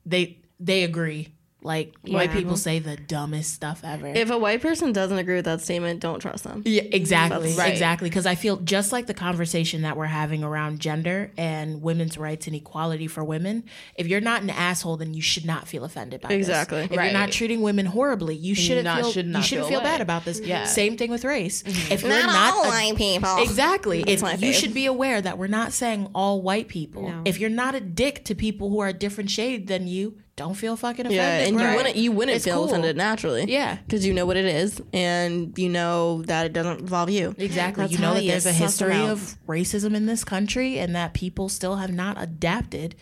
[0.05, 1.35] they they agree.
[1.61, 4.07] Like white people say the dumbest stuff ever.
[4.07, 6.61] If a white person doesn't agree with that statement, don't trust them.
[6.65, 7.53] Yeah, exactly.
[7.53, 7.69] Right.
[7.73, 8.09] Exactly.
[8.09, 12.47] Because I feel just like the conversation that we're having around gender and women's rights
[12.47, 16.21] and equality for women, if you're not an asshole, then you should not feel offended
[16.21, 16.35] by it.
[16.37, 16.77] Exactly.
[16.83, 16.91] this.
[16.91, 17.11] If Right.
[17.11, 19.89] you're not treating women horribly, you shouldn't not- feel should you not shouldn't feel feel,
[19.89, 20.39] bad about this.
[20.39, 20.63] Yeah.
[20.63, 21.63] Same thing with race.
[21.63, 21.91] Mm-hmm.
[21.91, 23.37] If you're not a- white people.
[23.39, 24.03] Exactly.
[24.07, 27.03] If you should be aware that we're not saying all white people.
[27.09, 27.21] No.
[27.25, 30.53] If you're not a dick to people who are a different shade than you, don't
[30.55, 31.15] feel fucking offended.
[31.17, 31.69] Yeah, and bro.
[31.69, 32.65] you wouldn't you wouldn't It's feel cool.
[32.69, 33.45] offended naturally.
[33.47, 33.75] Yeah.
[33.85, 37.35] because you know what it is, and you know that it doesn't involve you.
[37.37, 37.83] Exactly.
[37.83, 39.09] That's you know that there's a history out.
[39.09, 42.95] of racism in this country and that people still have not adapted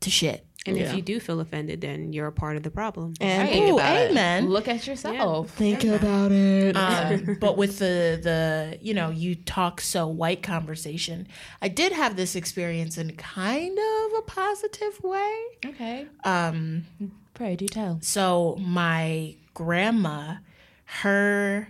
[0.00, 0.46] to shit.
[0.66, 0.90] And Yeah.
[0.90, 3.14] if you do feel offended, then you're a part of the problem.
[3.18, 3.50] and Right.
[3.52, 4.10] think Ooh, about it.
[4.10, 4.50] amen.
[4.50, 5.50] Look at yourself.
[5.52, 6.76] Think about it.
[6.76, 11.26] Um, but with the the you know you talk so white conversation,
[11.62, 15.32] I did have this experience in kind of a positive way.
[15.64, 16.06] Okay.
[16.24, 16.84] Um,
[17.32, 17.98] Pray do tell.
[18.02, 20.36] so my grandma,
[21.02, 21.68] her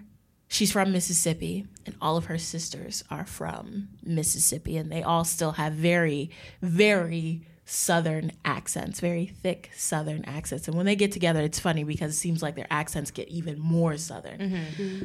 [0.48, 5.52] she's from Mississippi, and all of her sisters are from Mississippi, and they all still
[5.52, 10.66] have very, very southern accents, very thick southern accents.
[10.66, 13.60] And when they get together, it's funny because it seems like their accents get even
[13.60, 14.40] more southern.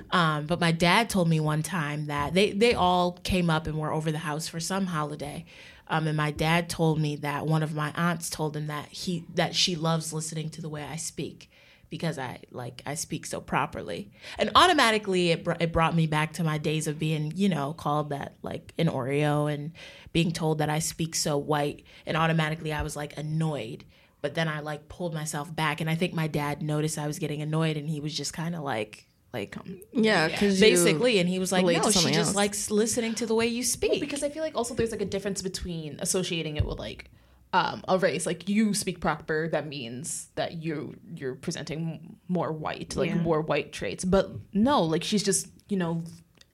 [0.10, 3.78] Um, but my dad told me one time that they they all came up and
[3.78, 5.46] were over the house for some holiday.
[5.88, 9.26] Um, and my dad told me that one of my aunts told him that he
[9.36, 11.52] that she loves listening to the way I speak
[11.90, 14.12] because I like I speak so properly.
[14.38, 17.74] And automatically it br- it brought me back to my days of being, you know,
[17.74, 19.72] called that like an Oreo and
[20.14, 23.86] being told that I speak so white and automatically I was like annoyed.
[24.22, 27.20] But then I like pulled myself back and I think my dad noticed I was
[27.20, 31.28] getting annoyed and he was just kind of like like um, yeah, because basically and
[31.28, 32.36] he was like relate no she just else.
[32.36, 35.06] likes listening to the way you speak Because I feel like also there's like a
[35.06, 37.12] difference between associating it with like
[37.58, 38.26] um, a race.
[38.26, 40.76] Like you speak proper, that means that you
[41.20, 43.18] you're presenting more white, like Yeah.
[43.30, 44.04] more white traits.
[44.06, 46.04] But no, like she's just you know,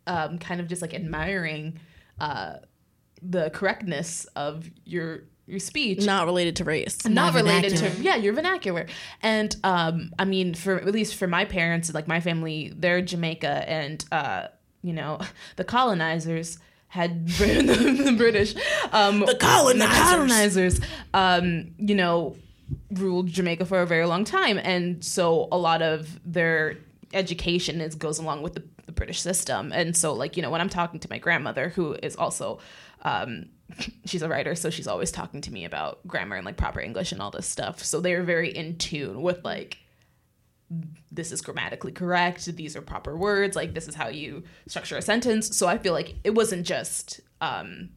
[0.08, 1.80] um, kind of just like admiring
[2.20, 2.54] uh,
[3.22, 6.06] the correctness of your your speech.
[6.06, 6.98] not related to race.
[7.06, 7.96] not related vernacular.
[7.98, 8.86] to yeah your vernacular
[9.22, 13.54] and um i mean for at least for my parents like my family they're jamaica
[13.68, 14.44] and uh
[14.82, 15.20] you know
[15.58, 16.58] the colonizers
[16.91, 18.54] had the, the british
[18.91, 19.89] um The colonizers.
[19.89, 20.82] the colonizers
[21.13, 22.36] um you know
[22.91, 24.58] ruled jamaica for a very long time.
[24.58, 26.77] And so a lot of their
[27.13, 29.71] education is goes along with the, the british system.
[29.73, 32.60] And so like you know when i'm talking to my grandmother who is also
[33.04, 33.45] um
[34.06, 37.12] she's a writer so she's always talking to me about grammar and like proper english
[37.13, 37.84] and all this stuff.
[37.84, 39.77] So they're very in tune with like
[41.12, 45.02] this is grammatically correct these are proper words like this is how you structure a
[45.02, 47.90] sentence so i feel like it wasn't just um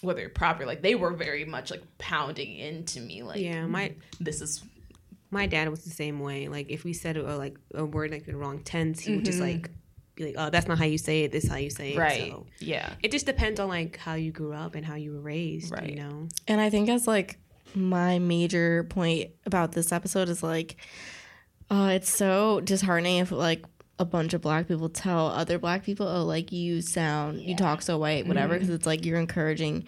[0.00, 3.94] whether you're proper like they were very much like pounding into me like Yeah, my
[4.20, 4.62] this is
[5.30, 6.48] my dad was the same way.
[6.48, 9.24] Like if we said it or like a word like the wrong tense, he would
[9.24, 9.70] just like
[10.14, 11.32] be like, "Oh, that's not how you say it.
[11.32, 14.14] This is how you say it." right So yeah it just depends on like how
[14.14, 15.72] you grew up and how you were raised.
[15.72, 15.90] Right.
[15.90, 16.28] You know.
[16.46, 17.38] And I think as like
[17.74, 20.76] my major point about this episode is like,
[21.70, 23.64] uh, it's so disheartening if like
[23.98, 27.82] a bunch of black people tell other black people, oh, like you sound, you talk
[27.82, 28.60] so white, whatever, mm-hmm.
[28.60, 29.84] because it's like you're encouraging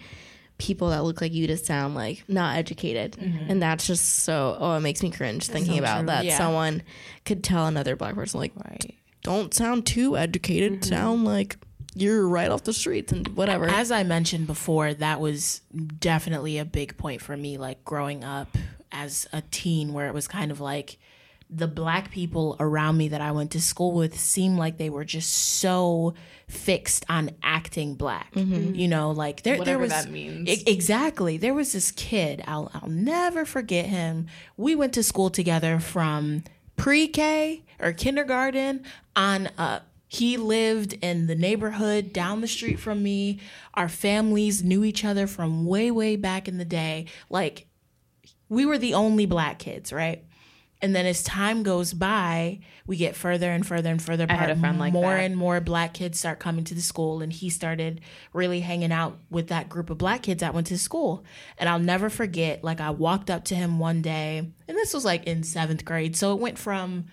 [0.57, 3.49] people that look like you to sound like not educated, mm-hmm.
[3.49, 4.57] and that's just so.
[4.59, 6.25] Oh, it makes me cringe thinking about that.
[6.25, 6.37] Yeah.
[6.37, 6.83] Someone
[7.25, 10.89] could tell another black person like, right don't sound too educated, mm-hmm.
[10.89, 11.57] sound like
[11.93, 13.67] you're right off the streets and whatever.
[13.67, 15.61] As I mentioned before, that was
[15.99, 18.57] definitely a big point for me, like growing up
[18.91, 20.97] as a teen, where it was kind of like
[21.53, 25.03] the black people around me that I went to school with seemed like they were
[25.03, 26.13] just so
[26.47, 28.33] fixed on acting black.
[28.33, 28.73] Mm-hmm.
[28.73, 30.47] You know, like there, there was that means.
[30.47, 31.37] E- exactly.
[31.37, 32.41] There was this kid.
[32.47, 34.27] I'll I'll never forget him.
[34.55, 36.43] We went to school together from
[36.77, 38.85] pre-K or kindergarten
[39.15, 39.87] on up.
[40.07, 43.39] He lived in the neighborhood down the street from me.
[43.75, 47.05] Our families knew each other from way, way back in the day.
[47.29, 47.67] Like,
[48.49, 50.25] we were the only black kids, right?
[50.81, 54.39] And then as time goes by, we get further and further and further apart.
[54.39, 55.23] had a friend like more that.
[55.23, 58.01] and more black kids start coming to the school, and he started
[58.33, 61.23] really hanging out with that group of black kids that went to school.
[61.59, 65.05] And I'll never forget, like I walked up to him one day, and this was
[65.05, 67.05] like in seventh grade, so it went from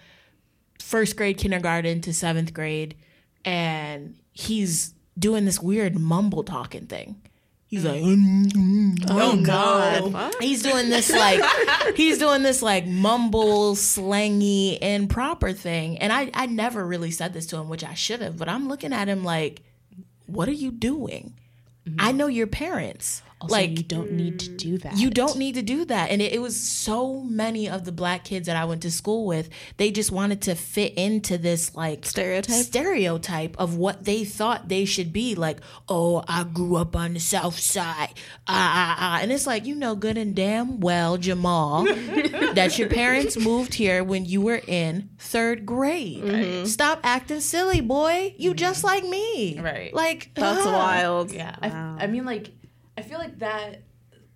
[0.80, 2.96] first grade kindergarten to seventh grade,
[3.44, 7.20] and he's doing this weird mumble talking thing.
[7.68, 10.34] He's like, mm, mm, oh mm, God.
[10.40, 11.42] He's doing this like
[11.96, 15.98] he's doing this like mumble, slangy, improper thing.
[15.98, 18.68] And I, I never really said this to him, which I should have, but I'm
[18.68, 19.60] looking at him like,
[20.24, 21.34] what are you doing?
[21.98, 23.22] I know your parents.
[23.40, 26.10] Also, like you don't need to do that you don't need to do that.
[26.10, 29.26] And it, it was so many of the black kids that I went to school
[29.26, 32.64] with, they just wanted to fit into this like Stereotype?
[32.64, 35.34] stereotype of what they thought they should be.
[35.34, 38.14] Like, oh, I grew up on the south side.
[38.46, 39.18] Ah, ah, ah.
[39.22, 41.84] And it's like, you know good and damn well, Jamal,
[42.54, 46.66] that your parents moved here when you were in third grade.
[46.66, 48.34] Stop acting silly, boy.
[48.36, 49.58] You just like me.
[49.60, 49.94] Right.
[49.94, 51.24] Like That's ah.
[51.28, 52.50] Yeah, I, I mean, like,
[52.98, 53.82] I feel like that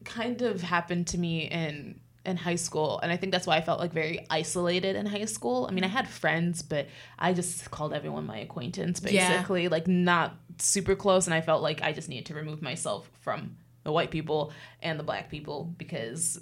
[0.04, 3.60] kind of happened to me in in high school, and I think that's why I
[3.62, 5.66] felt like very isolated in high school.
[5.68, 6.86] I mean, I had friends, but
[7.18, 9.28] I just called everyone my acquaintance, Yeah.
[9.28, 13.10] basically, like not super close, and I felt like I just needed to remove myself
[13.20, 16.40] from the white people and the black people because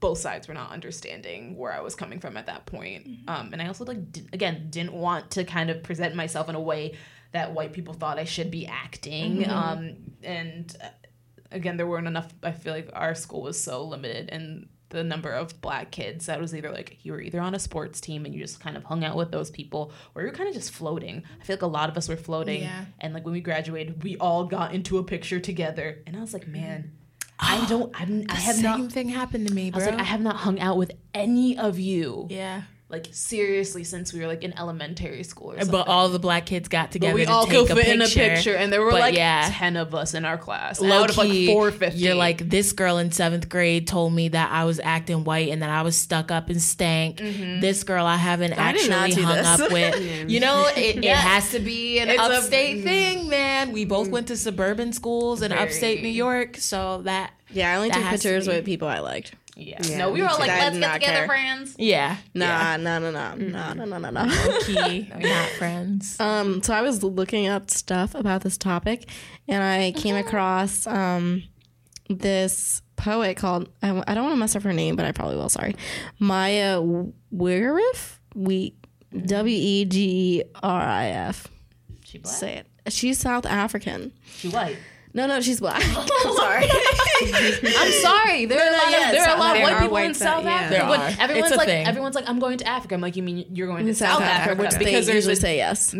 [0.00, 3.06] both sides were not understanding where I was coming from at that point.
[3.28, 6.54] Um, and I also like di- again didn't want to kind of present myself in
[6.54, 6.96] a way
[7.32, 9.48] that white people thought I should be acting.
[9.48, 10.88] Um, and uh,
[11.52, 12.32] again, there weren't enough.
[12.42, 16.38] I feel like our school was so limited and the number of black kids that
[16.38, 18.84] was either like you were either on a sports team and you just kind of
[18.84, 21.22] hung out with those people or you were kind of just floating.
[21.40, 22.62] I feel like a lot of us were floating.
[22.62, 22.84] Yeah.
[23.00, 26.02] And like when we graduated, we all got into a picture together.
[26.06, 26.92] And I was like, man,
[27.40, 27.62] mm-hmm.
[27.64, 30.04] I don't, I'm, I have Same not thing happened to me, I was like, I
[30.04, 32.26] have not hung out with any of you.
[32.30, 32.62] yeah.
[32.92, 35.70] Like seriously, since we were like in elementary school or something.
[35.72, 37.12] But all the black kids got together.
[37.14, 39.14] But we to all take could fit in a picture, and there were But like
[39.16, 39.48] yeah.
[39.50, 40.78] ten of us in our class.
[40.78, 42.00] Low out of like key, four fifty.
[42.00, 45.62] You're like this girl in seventh grade told me that I was acting white and
[45.62, 47.16] that I was stuck up and stank.
[47.16, 47.60] Mm-hmm.
[47.60, 49.46] This girl I haven't I actually hung this.
[49.60, 50.28] up with.
[50.30, 53.72] You know, it, it has to be an It's a- upstate thing, man.
[53.72, 55.62] We both went to suburban schools in Very.
[55.62, 58.98] upstate New York, so that Yeah, I only took has to pictures with people I
[59.00, 59.34] liked.
[59.56, 59.78] Yeah.
[59.84, 59.98] yeah.
[59.98, 61.26] No, we were all like, let's get together, care.
[61.26, 61.76] friends.
[61.78, 62.16] Yeah.
[62.34, 64.46] Nah, nah, nah, nah, nah, nah, nah, nah, nah.
[64.62, 65.10] Okay.
[65.14, 66.18] we're not friends.
[66.18, 69.08] Um, so I was looking up stuff about this topic
[69.48, 70.26] and I came mm-hmm.
[70.26, 71.42] across um
[72.08, 75.36] this poet called I, I don't want to mess up her name, but I probably
[75.36, 75.48] will.
[75.48, 75.76] Sorry,
[76.18, 78.18] Maya Wegerif.
[78.34, 78.74] We
[79.12, 79.26] mm-hmm.
[79.26, 81.48] W E G E R I F.
[82.04, 82.34] She black.
[82.34, 82.92] Say it.
[82.92, 84.12] She's South African.
[84.36, 84.78] She white.
[85.14, 85.82] No, no, she's black.
[85.96, 86.64] I'm sorry.
[87.22, 88.46] I'm sorry.
[88.46, 90.14] There are a lot yeah, of there are a lot of white people white in
[90.14, 90.50] South- South yeah.
[90.52, 90.74] Africa.
[90.80, 91.16] There When are.
[91.20, 91.86] Everyone's It's a like thing.
[91.86, 92.94] everyone's like I'm going to Africa.
[92.94, 95.34] I'm like you mean you're going to South, South, Africa, Africa, which because they usually
[95.34, 95.94] a, say yes.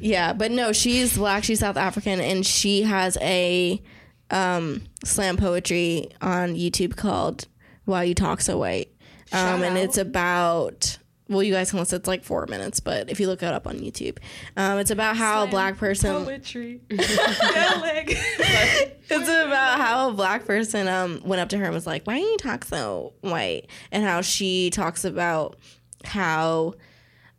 [0.00, 1.44] Yeah, but no, she's black.
[1.44, 3.80] She's South African, and she has a
[4.30, 7.46] um, slam poetry on YouTube called
[7.84, 8.92] "Why You Talk So White,"
[9.32, 10.98] um, and it's about.
[11.30, 11.96] Well, you guys can listen.
[11.96, 14.18] It's like four minutes, but if you look it up on YouTube,
[14.56, 16.24] um, it's about how a black person.
[16.24, 16.80] poetry.
[19.12, 22.18] It's about how a black person um went up to her and was like, "Why
[22.18, 25.56] do you talk so white?" And how she talks about
[26.04, 26.74] how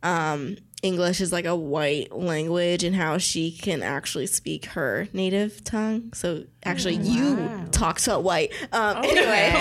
[0.02, 5.62] um English is like a white language and how she can actually speak her native
[5.64, 6.12] tongue.
[6.12, 8.52] So actually, you talk so white.
[8.72, 9.52] Um, Anyway,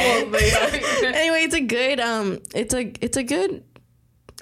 [1.06, 3.63] anyway, it's a good um, it's a it's a good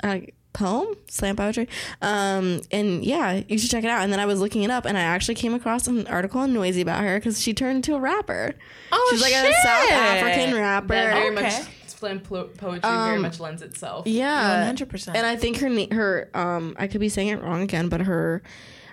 [0.04, 0.20] uh,
[0.54, 1.68] poem, slam poetry.
[2.02, 4.02] Um, and yeah, you should check it out.
[4.04, 6.54] And then I was looking it up, and I actually came across an article on
[6.54, 8.54] Noisey about her because she turned into a rapper.
[8.92, 9.54] Oh, She's like a.
[9.64, 10.88] South African rapper.
[10.96, 11.44] That very Okay.
[11.44, 11.54] much
[11.88, 14.08] slam po- poetry very much lends itself.
[14.08, 15.16] yeah, 100%.
[15.16, 18.02] And I think her na- her um, I could be saying it wrong again, but
[18.02, 18.42] her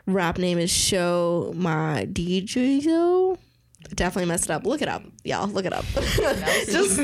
[0.06, 3.36] rap name is Show My DJ.
[3.94, 4.66] Definitely messed it up.
[4.66, 5.46] Look it up, y'all.
[5.48, 5.84] Look it up.
[6.66, 6.98] Just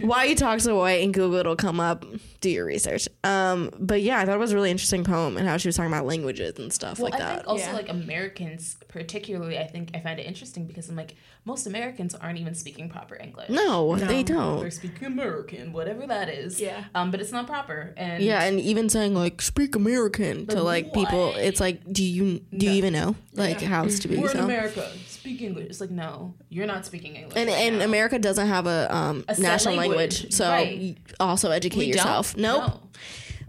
[0.00, 2.04] why you talk so white in Google, it'll come up.
[2.40, 3.08] Do your research.
[3.24, 5.76] Um, but yeah, I thought it was a really interesting poem and how she was
[5.76, 7.34] talking about languages and stuff Well, like I that.
[7.38, 7.72] think also Yeah.
[7.72, 12.38] like Americans, particularly, I think I find it interesting because I'm like most Americans aren't
[12.38, 13.48] even speaking proper English.
[13.48, 14.60] no, they They're don't.
[14.60, 16.60] They're speaking American, whatever that is.
[16.60, 16.84] Yeah.
[16.94, 17.94] Um, but it's not proper.
[17.96, 22.40] And Yeah, and even saying like speak American to like people, it's like, do you
[22.56, 24.16] do you even know like how it's to be?
[24.18, 24.44] we're in so?
[24.44, 24.90] America.
[25.06, 25.66] Speak English.
[25.70, 26.17] It's like no,
[26.48, 27.36] you're not speaking English.
[27.36, 27.84] And right and now.
[27.84, 30.96] America doesn't have a um A national language, language, so right.
[31.20, 31.96] also educate We don't?
[31.96, 32.36] yourself.
[32.36, 32.80] Nope, No.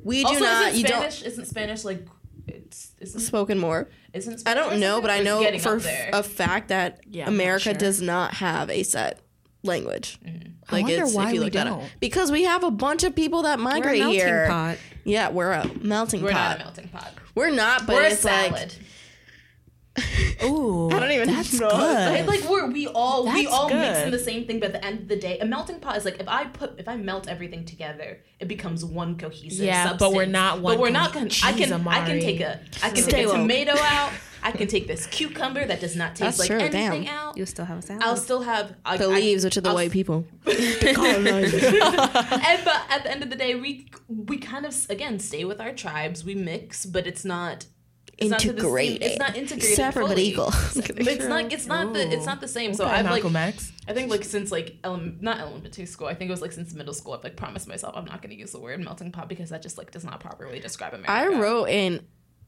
[0.04, 0.68] we do Also, not.
[0.70, 1.24] isn't You Spanish?
[1.24, 2.08] Isn't Spanish like
[2.48, 3.90] it's isn't, spoken more.
[4.14, 6.10] isn't I don't know, but I know for up f- there.
[6.14, 7.74] a fact that Yeah, I'm not America sure.
[7.76, 9.20] does not have a set
[9.64, 10.18] language.
[10.26, 11.92] I Like wonder it's why if you we look that up don't.
[12.00, 14.48] because we have a bunch of people that We're a migrate melting here.
[14.48, 14.78] pot.
[15.04, 16.58] Yeah, we're a melting we're pot.
[16.58, 17.12] not a melting pot.
[17.36, 18.74] we're not, but we're a it's like salad.
[20.44, 21.68] Ooh, I don't even that's know.
[21.70, 22.18] Right?
[22.26, 22.28] good.
[22.28, 24.86] Like we're we all we That's all mix in the same thing, but at the
[24.86, 27.28] end of the day, a melting pot is like if I put if I melt
[27.28, 29.66] everything together, it becomes one cohesive.
[29.66, 31.32] Yeah, but we're not one But we're not com- gonna.
[31.44, 34.12] I can Jeez, I can take a I can Stay take a tomato out.
[34.42, 37.14] I can take this cucumber that does not taste That's like true, anything damn.
[37.14, 37.36] out.
[37.38, 38.04] You'll still have a salad.
[38.04, 40.26] I'll still have I, the I- leaves, which are the I'll- white people.
[40.46, 40.56] and
[42.64, 45.74] but at the end of the day, we we kind of again stay with our
[45.74, 46.24] tribes.
[46.24, 47.66] We mix, but it's not.
[48.22, 49.02] It's not same- Integrated.
[49.10, 49.76] It's not integrated.
[49.76, 50.50] Separate but equal.
[50.76, 51.52] It's not.
[51.54, 52.12] It's not the.
[52.12, 52.74] It's not the same.
[52.74, 53.24] So Okay, I've like.
[53.24, 53.72] Malcolm X.
[53.88, 56.08] I think like since like ele- not elementary school.
[56.08, 57.14] I think it was like since middle school.
[57.14, 59.62] I've like promised myself I'm not going to use the word melting pot because that
[59.62, 61.12] just like does not properly describe America.
[61.12, 62.06] I wrote an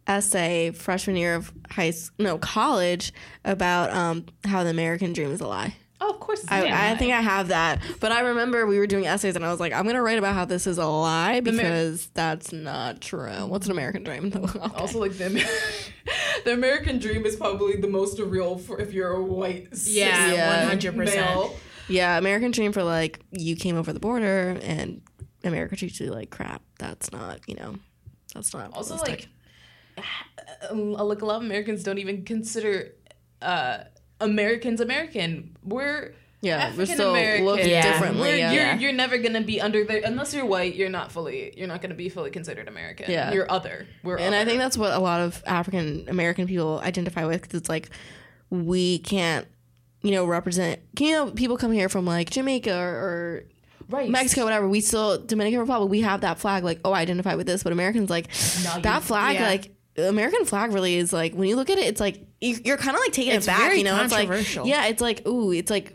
[0.08, 3.14] essay freshman year of high no college
[3.46, 5.76] about um how the American dream is a lie.
[6.04, 6.42] Oh, of course.
[6.42, 9.36] It's a I, I think I have that, but I remember we were doing essays
[9.36, 12.08] and I was like, I'm gonna write about how this is a lie Amer- because
[12.16, 13.46] that's not true.
[13.46, 14.32] What's an American dream?
[14.36, 14.60] Okay.
[14.76, 15.50] Also, like the Amer-
[16.46, 20.58] the American dream is probably the most real for if you're a white Yeah, Yeah.
[20.60, 21.24] one hundred percent.
[21.26, 21.56] male.
[21.88, 25.02] Yeah, American dream for like you came over the border and
[25.44, 26.62] America treats you like crap.
[26.80, 27.76] That's not, you know,
[28.34, 29.28] that's not Also, realistic.
[29.98, 30.06] like,
[30.72, 32.94] uh, like a lot of Americans don't even consider
[33.42, 33.80] uh,
[34.22, 35.56] Americans American.
[35.64, 37.46] We're Yeah, we're African still American.
[37.46, 37.92] looked Yeah.
[37.92, 38.22] differently.
[38.22, 38.52] We're- Yeah.
[38.54, 40.76] You're, you're never gonna be under the unless you're white.
[40.76, 41.54] You're not fully.
[41.58, 43.12] You're not gonna be fully considered American.
[43.12, 43.32] Yeah.
[43.34, 43.88] you're other.
[44.04, 47.60] We're and I think that's what a lot of African American people identify with because
[47.60, 47.90] it's like
[48.50, 49.48] we can't,
[50.02, 50.80] you know, represent.
[51.00, 53.44] You know, people come here from like Jamaica or, or
[53.90, 54.10] right.
[54.10, 54.68] Mexico, whatever.
[54.68, 55.90] We still Dominican Republic.
[55.92, 56.64] We have that flag.
[56.64, 57.62] Like, oh, I identify with this.
[57.64, 58.28] But Americans like
[58.64, 59.36] No, you- that flag.
[59.36, 59.48] yeah.
[59.48, 62.78] Like American flag really is like when you look at it, it's like you- you're
[62.78, 63.76] kind of like taking It's it back.
[63.76, 64.30] you know, it's like
[64.66, 65.94] yeah, it's like ooh, it's like.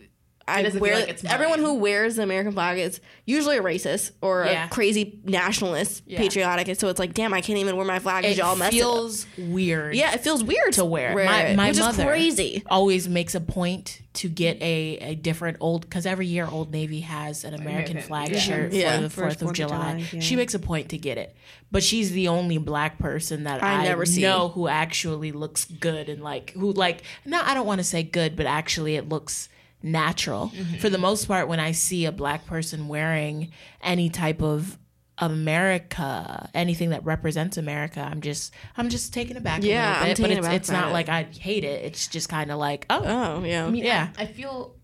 [0.49, 4.13] I doesn't wear like it's everyone who wears the American flag is usually a racist
[4.23, 4.67] or Yeah.
[4.67, 6.19] a crazy nationalist, Yeah.
[6.19, 6.69] patriotic.
[6.69, 8.81] And so it's like, damn, I can't even wear my flag It y'all messed it
[8.81, 8.83] up.
[8.85, 9.97] feels weird.
[9.97, 11.15] Yeah, it feels weird to wear.
[11.17, 12.63] wear my it, my which mother is crazy.
[12.69, 17.01] always makes a point to get a, a different old because every year Old Navy
[17.01, 18.39] has an American American, flag yeah.
[18.39, 18.97] shirt Yeah.
[18.97, 19.93] for the Fourth of July.
[19.99, 20.21] July, yeah.
[20.21, 21.35] She makes a point to get it,
[21.73, 24.23] but she's the only black person that I I, never see.
[24.23, 27.03] know who actually looks good and like who like.
[27.25, 29.49] No, I don't want to say good, but actually it looks
[29.87, 30.77] natural Mm-hmm.
[30.79, 31.49] for the most part.
[31.49, 34.79] When I see a black person wearing any type of
[35.19, 40.43] America, anything that represents America, I'm just I'm just taken aback Yeah, a little bit.
[40.43, 40.93] But it's, it's not it.
[40.93, 41.85] like I hate it.
[41.85, 44.09] It's just kind of like oh, Oh yeah, I mean, Yeah.
[44.19, 44.77] I, I feel,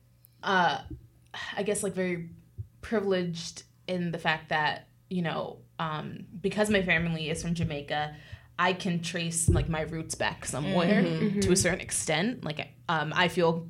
[0.43, 0.79] uh,
[1.57, 2.31] I guess like very
[2.81, 8.15] privileged in the fact that you know, um, because my family is from Jamaica,
[8.59, 11.03] I can trace like my roots back somewhere
[11.43, 12.45] to a certain extent.
[12.45, 13.67] Like, um, I feel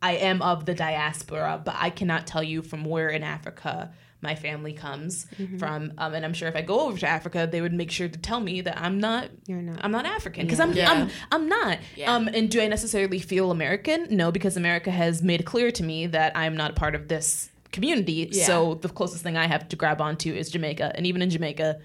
[0.00, 4.34] I am of the diaspora, but I cannot tell you from where in Africa my
[4.34, 5.26] family comes
[5.60, 5.92] from.
[5.96, 8.18] Um, and I'm sure if I go over to Africa, they would make sure to
[8.18, 9.28] tell me that I'm not.
[9.46, 9.78] You're not.
[9.84, 10.90] I'm not African because I'm, Yeah.
[10.90, 11.78] I'm I'm not.
[11.96, 12.12] Yeah.
[12.14, 14.08] Um, and do I necessarily feel American?
[14.10, 17.48] No, because America has made clear to me that I'm not a part of this
[17.70, 18.28] community.
[18.32, 18.44] Yeah.
[18.46, 21.78] So the closest thing I have to grab onto is Jamaica, and even in Jamaica,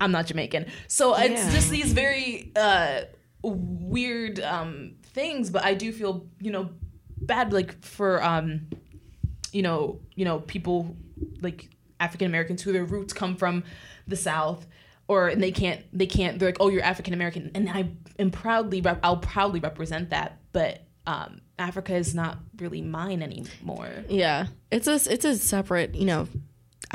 [0.00, 0.66] I'm not Jamaican.
[0.88, 1.50] So it's Yeah.
[1.52, 3.02] just these very uh,
[3.42, 5.50] weird um, things.
[5.50, 6.70] But I do feel you know
[7.16, 8.66] bad like for um,
[9.52, 10.96] you know you know people
[11.40, 13.64] like African Americans who their roots come from
[14.06, 14.66] the South
[15.08, 18.30] or and they can't they can't they're like oh you're African American and I am
[18.30, 23.90] proudly rep- I'll proudly represent that but um, Africa is not really mine anymore.
[24.08, 24.46] yeah.
[24.70, 26.28] It's a it's a separate you know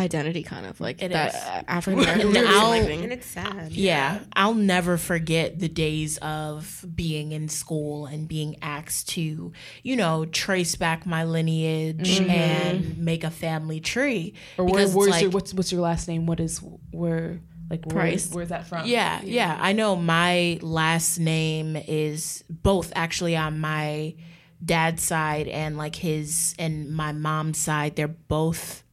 [0.01, 1.35] identity kind of like It that is.
[1.67, 2.35] African American.
[2.35, 3.71] And I'll- and it's sad.
[3.71, 9.51] Yeah, I'll never forget the days of being in school and being asked to,
[9.83, 12.29] you know, trace back my lineage mm-hmm.
[12.29, 14.33] and make a family tree.
[14.57, 16.25] Or where, Because where's like- your what's what's your last name?
[16.25, 16.61] What is
[16.91, 18.29] where like where, Price.
[18.31, 18.85] where's that from?
[18.85, 24.15] Yeah, yeah, I know my last name is both actually on my
[24.63, 27.95] dad's side and like his and my mom's side.
[27.95, 28.83] They're both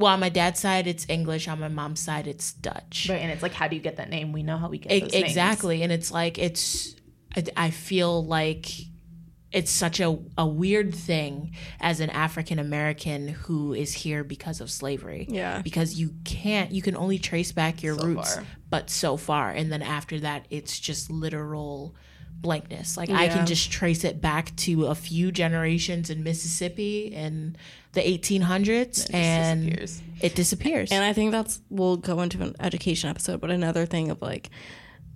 [0.00, 3.06] well, on my dad's side it's English, on my mom's side it's Dutch.
[3.10, 4.32] Right, and it's like how do you get that name?
[4.32, 5.24] We know how we get E- those names.
[5.24, 6.96] exactly and it's like it's
[7.56, 8.66] I, feel like
[9.52, 14.70] it's such a, a weird thing as an african american who is here because of
[14.70, 15.60] slavery Yeah.
[15.62, 18.44] because you can't you can only trace back your So roots far.
[18.68, 21.94] but so far and then after that it's just literal
[22.32, 27.56] blankness like i can just trace it back to a few generations in mississippi in
[27.92, 30.02] the 1800s and disappears.
[30.20, 34.10] it disappears And I think that's we'll go into an education episode, but another thing
[34.10, 34.50] of like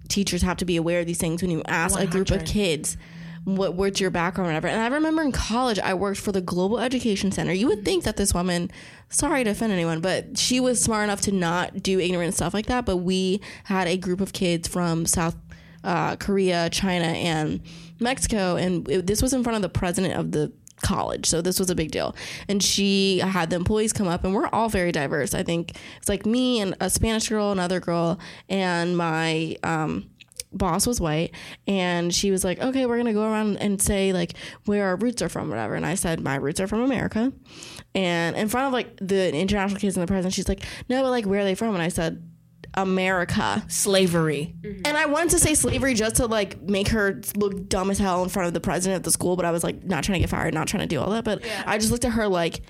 [0.08, 2.96] teachers have to be aware of these things when you ask a group of kids
[3.44, 4.68] what what's your background or whatever.
[4.68, 7.52] And I remember in college I worked for the Global Education Center.
[7.52, 8.70] You would think that this woman
[9.10, 12.66] sorry to offend anyone, but she was smart enough to not do ignorant stuff like
[12.66, 12.86] that.
[12.86, 15.36] But we had a group of kids from South
[15.84, 17.60] uh, Korea, China, and
[18.00, 20.50] Mexico, and it, this was in front of the president of the
[20.84, 21.26] college.
[21.26, 22.14] So this was a big deal.
[22.48, 25.34] And she had the employees come up, and we're all very diverse.
[25.34, 30.08] I think it's like me and a Spanish girl, another girl, and my um,
[30.52, 31.34] boss was white.
[31.66, 34.34] And she was like, okay, we're going to go around and say like
[34.66, 35.74] where our roots are from, whatever.
[35.74, 37.32] And I said, my roots are from America.
[37.94, 41.10] And in front of like the international kids and the president, she's like, no, but
[41.10, 41.74] like where are they from?
[41.74, 42.22] And I said,
[42.76, 43.64] America.
[43.68, 44.82] slavery mm-hmm.
[44.84, 48.22] And I wanted to say slavery just to like make her look dumb as hell
[48.22, 50.20] in front of the president of the school, but I was like not trying to
[50.20, 51.24] get fired, not trying to do all that.
[51.24, 52.62] But I just looked at her like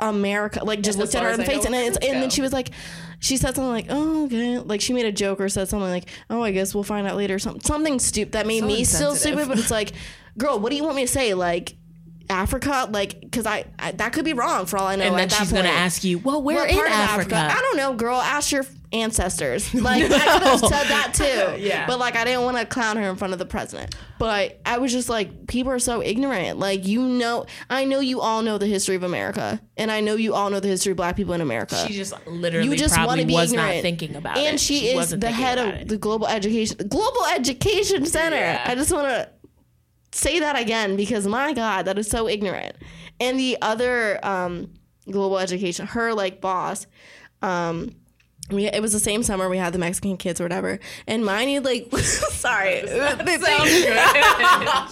[0.00, 2.22] America, like just That's looked at her in the I face, and then, it's, and
[2.22, 2.70] then she was like,
[3.20, 6.08] she said something like, "Oh, okay," like she made a joke or said something like,
[6.28, 9.14] "Oh, I guess we'll find out later." Something something stupid that made So me still
[9.14, 9.92] stupid, but it's like,
[10.38, 11.34] girl, what do you want me to say?
[11.34, 11.76] Like,
[12.28, 15.04] Africa, like, because I, I that could be wrong for all I know.
[15.04, 17.36] and at then that she's gonna ask you, well, where What in part of Africa?
[17.36, 18.20] I don't know, girl.
[18.20, 19.72] Ask your ancestors.
[19.84, 21.24] Like I could have said that too.
[21.64, 21.86] Yeah.
[21.86, 23.94] But like I didn't want to clown her in front of the president.
[24.18, 26.58] But I was just like, people are so ignorant.
[26.58, 30.14] Like you know, I know you all know the history of America, and I know
[30.14, 31.76] you all know the history of Black people in America.
[31.86, 33.76] She just literally you just want probably to be was ignorant.
[33.76, 34.46] not thinking about it.
[34.46, 35.88] and she, is the head of it.
[35.88, 38.36] the global education global education center.
[38.36, 38.64] Yeah.
[38.66, 39.28] I just want to
[40.12, 42.76] say that again because my God, that is so ignorant.
[43.20, 44.72] And the other um,
[45.10, 46.86] global education, her like boss,
[47.42, 47.94] um,
[48.50, 51.62] we it was the same summer we had the Mexican kids or whatever, and mine
[51.62, 53.18] like sorry, they sound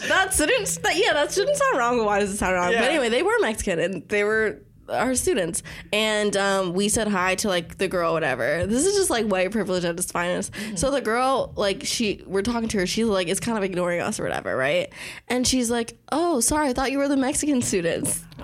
[0.09, 2.05] that shouldn't that, yeah that shouldn't sound wrong.
[2.05, 2.73] Why does it sound wrong?
[2.73, 7.35] But anyway, they were Mexican and they were our students, and um, we said hi
[7.37, 8.67] to like the girl, whatever.
[8.67, 10.53] This is just like white privilege at its finest.
[10.75, 12.87] So the girl, like she, we're talking to her.
[12.87, 14.93] She's like, is kind of ignoring us or whatever, right?
[15.29, 18.25] And she's like, oh, sorry, I thought you were the Mexican students.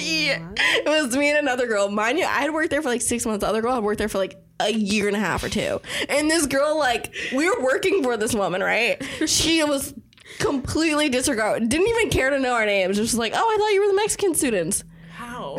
[0.00, 0.52] Yeah.
[0.56, 1.88] It was me and another girl.
[1.88, 3.42] Mind you, I had worked there for like six months.
[3.42, 5.80] The other girl had worked there for like a year and a half or two.
[6.08, 9.02] And this girl, like, we were working for this woman, right?
[9.26, 9.94] She was
[10.38, 12.96] completely disregard, didn't even care to know our names.
[12.96, 14.84] Just like, oh, I thought you were the Mexican students.
[15.12, 15.58] How?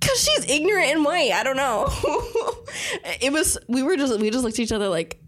[0.00, 1.32] Cause she's ignorant and white.
[1.32, 1.88] I don't know.
[3.22, 5.18] it was we were just we just looked at each other like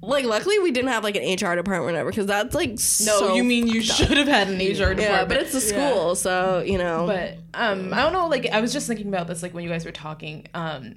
[0.00, 2.76] like luckily we didn't have like an HR department or whatever because that's like No,
[2.76, 5.00] so you mean you should have had an HR department.
[5.00, 7.06] yeah, but it's a school, so you know.
[7.06, 8.28] But um, I don't know.
[8.28, 10.94] Like I was just thinking about this, like when you guys were talking, um,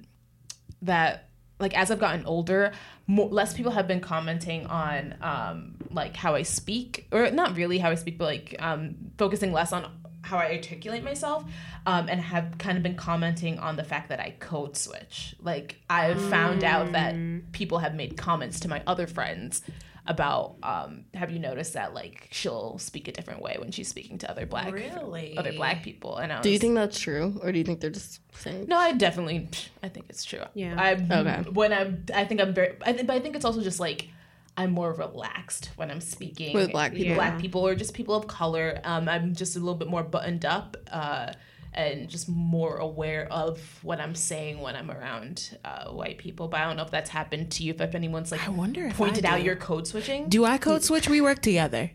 [0.83, 1.28] that
[1.59, 2.71] like as I've gotten older,
[3.07, 7.77] more, less people have been commenting on um, like how I speak, or not really
[7.77, 9.91] how I speak, but like um, focusing less on
[10.21, 11.43] how I articulate myself,
[11.85, 15.35] um, and have kind of been commenting on the fact that I code switch.
[15.41, 17.15] Like I've found out that
[17.51, 19.61] people have made comments to my other friends
[20.09, 24.17] about um have you noticed that like she'll speak a different way when she's speaking
[24.17, 25.37] to other black Really?
[25.37, 27.79] other black people and I was, do you think that's true, or do you think
[27.79, 28.65] they're just saying?
[28.67, 29.47] no i definitely
[29.83, 30.75] i think it's true Yeah.
[30.77, 31.49] i Okay.
[31.51, 34.09] when i'm i think i'm very i think but i think it's also just like
[34.57, 37.13] i'm more relaxed when i'm speaking With black people.
[37.15, 40.43] black people or just people of color um i'm just a little bit more buttoned
[40.43, 41.33] up uh
[41.73, 46.47] and just more aware of what I'm saying when I'm around uh, white people.
[46.47, 47.75] But I don't know if that's happened to you.
[47.77, 50.29] If anyone's like I wonder if pointed I out your code switching.
[50.29, 51.07] Do I code switch?
[51.07, 51.91] We work together.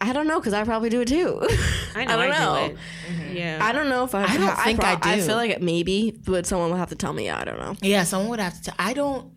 [0.00, 1.40] I don't know because I probably do it too.
[1.94, 2.68] I know I, don't know.
[2.68, 3.36] do it.
[3.36, 3.58] Yeah.
[3.62, 4.24] I don't know if I.
[4.24, 5.08] I don't think I I do.
[5.08, 7.30] I feel like maybe, but someone will have to tell me.
[7.30, 7.76] I don't know.
[7.80, 8.74] Yeah, someone would have to.
[8.78, 9.32] I don't.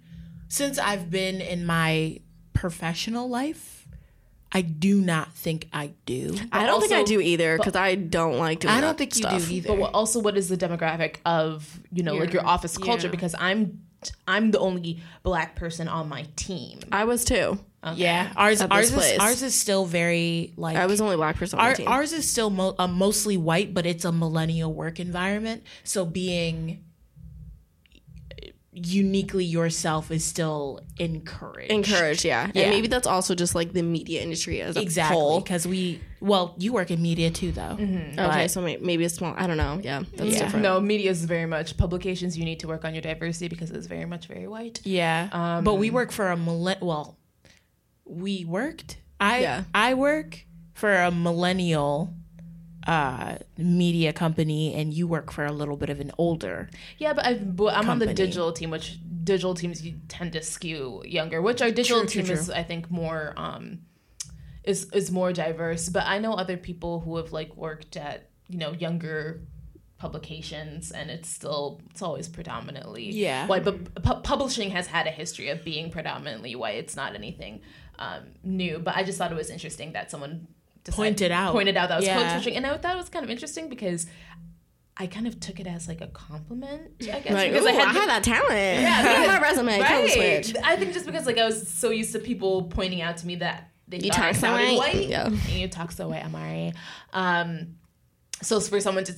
[0.49, 2.19] Since I've been in my
[2.53, 3.76] professional life,
[4.51, 6.37] I do not think I do.
[6.51, 8.73] I don't think I do either because I don't like doing.
[8.73, 9.47] I don't that think you stuff.
[9.47, 9.67] do either.
[9.69, 13.07] But what, also, what is the demographic of you know like your office culture?
[13.07, 13.11] Yeah.
[13.11, 13.81] Because I'm
[14.27, 16.79] I'm the only black person on my team.
[16.91, 17.59] I was too.
[17.95, 21.37] Yeah, ours ours this is ours is still very like I was the only black
[21.37, 21.87] person on our, my team.
[21.87, 25.63] ours is still mo- uh, mostly white, but it's a millennial work environment.
[25.85, 26.83] So being
[28.85, 31.71] uniquely yourself is still encouraged.
[31.71, 32.51] Encouraged, yeah.
[32.53, 32.63] Yeah.
[32.63, 35.39] And maybe that's also just like the media industry as a Exactly, whole.
[35.41, 37.75] because we well, you work in media too, though.
[37.79, 38.19] Mm-hmm.
[38.19, 39.33] Okay, so maybe it's small.
[39.37, 39.79] I don't know.
[39.83, 40.39] Yeah, that's Yeah.
[40.43, 40.63] different.
[40.63, 42.37] No, media is very much publications.
[42.37, 44.79] You need to work on your diversity because it's very much very white.
[44.83, 46.81] Yeah, um, but we work for a millenn.
[46.81, 47.17] Well,
[48.05, 48.97] we worked.
[49.19, 49.63] I Yeah.
[49.73, 52.13] I work for a millennial
[52.87, 57.25] uh media company and you work for a little bit of an older Yeah, but,
[57.25, 61.41] I've, but I'm on the digital team, which digital teams you tend to skew younger.
[61.41, 63.79] Which our digital True, true, team is, I think, more um
[64.63, 65.89] is is more diverse.
[65.89, 69.41] But I know other people who have like worked at you know younger
[69.97, 73.47] publications and it's still it's always predominantly Yeah.
[73.47, 77.61] white but pu- publishing has had a history of being predominantly white it's not anything
[77.97, 80.47] um, new but i just thought it was interesting that someone
[80.91, 81.51] Pointed out.
[81.53, 82.21] pointed out that was Yeah.
[82.21, 84.05] code switching and i thought it was kind of interesting because
[84.97, 87.71] i kind of took it as like a compliment i guess Like, because ooh, I,
[87.81, 88.81] I had that talent.
[88.81, 89.79] Yeah, because- my resume.
[89.83, 90.55] Code switch.
[90.63, 93.35] I think just because like I was so used to people pointing out to me
[93.37, 94.77] that they You talk so white.
[94.77, 95.07] white.
[95.07, 95.27] Yeah.
[95.27, 96.73] And you talk so white, Amari.
[97.13, 97.75] Um,
[98.41, 99.13] so for someone to,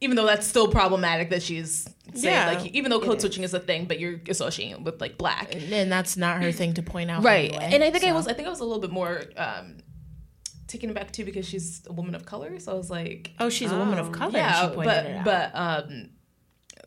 [0.00, 3.52] even though that's still problematic that she's saying Yeah, like even though code switching is
[3.54, 6.82] a thing, but you're associating it with like black, and that's not her thing to
[6.82, 7.22] point out.
[7.24, 7.50] right?
[7.52, 9.78] anyway, and I think I was I think I was a little bit more um,
[10.72, 12.58] taken aback too because she's a woman of color.
[12.58, 14.32] So I was like, Oh, she's a woman of color.
[14.38, 16.10] yeah, she pointed it but but um,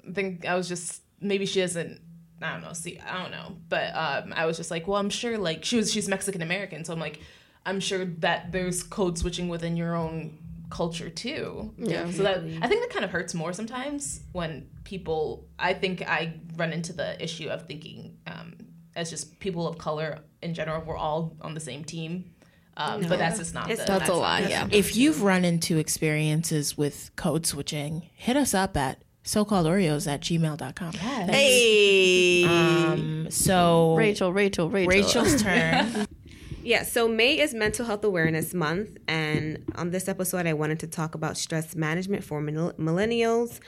[0.07, 2.01] I think I was just maybe she doesn't.
[2.41, 2.73] I don't know.
[2.73, 5.77] See, I don't know, but um, I was just like, well, I'm sure like she
[5.77, 7.21] was she's Mexican American, so I'm like,
[7.65, 10.37] I'm sure that there's code switching within your own
[10.69, 11.73] culture too.
[11.77, 12.09] Yeah.
[12.11, 15.47] So that I think that kind of hurts more sometimes when people.
[15.57, 18.57] I think I run into the issue of thinking um,
[18.95, 22.34] as just people of color in general, we're all on the same team
[22.77, 23.69] Um, But that's just not.
[23.69, 23.99] It's the, not.
[23.99, 24.41] That's a lie.
[24.41, 24.67] Yeah.
[24.71, 30.93] If you've run into experiences with code switching, hit us up at so-called-oreos at gmail.com.
[30.93, 32.43] Hey.
[32.45, 34.89] Um, so Rachel, Rachel, Rachel.
[34.89, 36.07] Rachel's turn.
[36.63, 40.87] Yeah, so May is Mental Health Awareness Month, and on this episode, I wanted to
[40.87, 43.59] talk about stress management for millennials.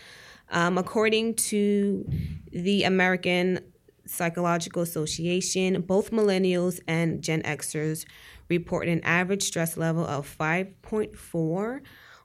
[0.50, 2.10] Um, according to
[2.52, 3.60] the American
[4.06, 8.06] Psychological Association, both millennials and Gen Xers
[8.50, 11.82] report an average stress level of 5.4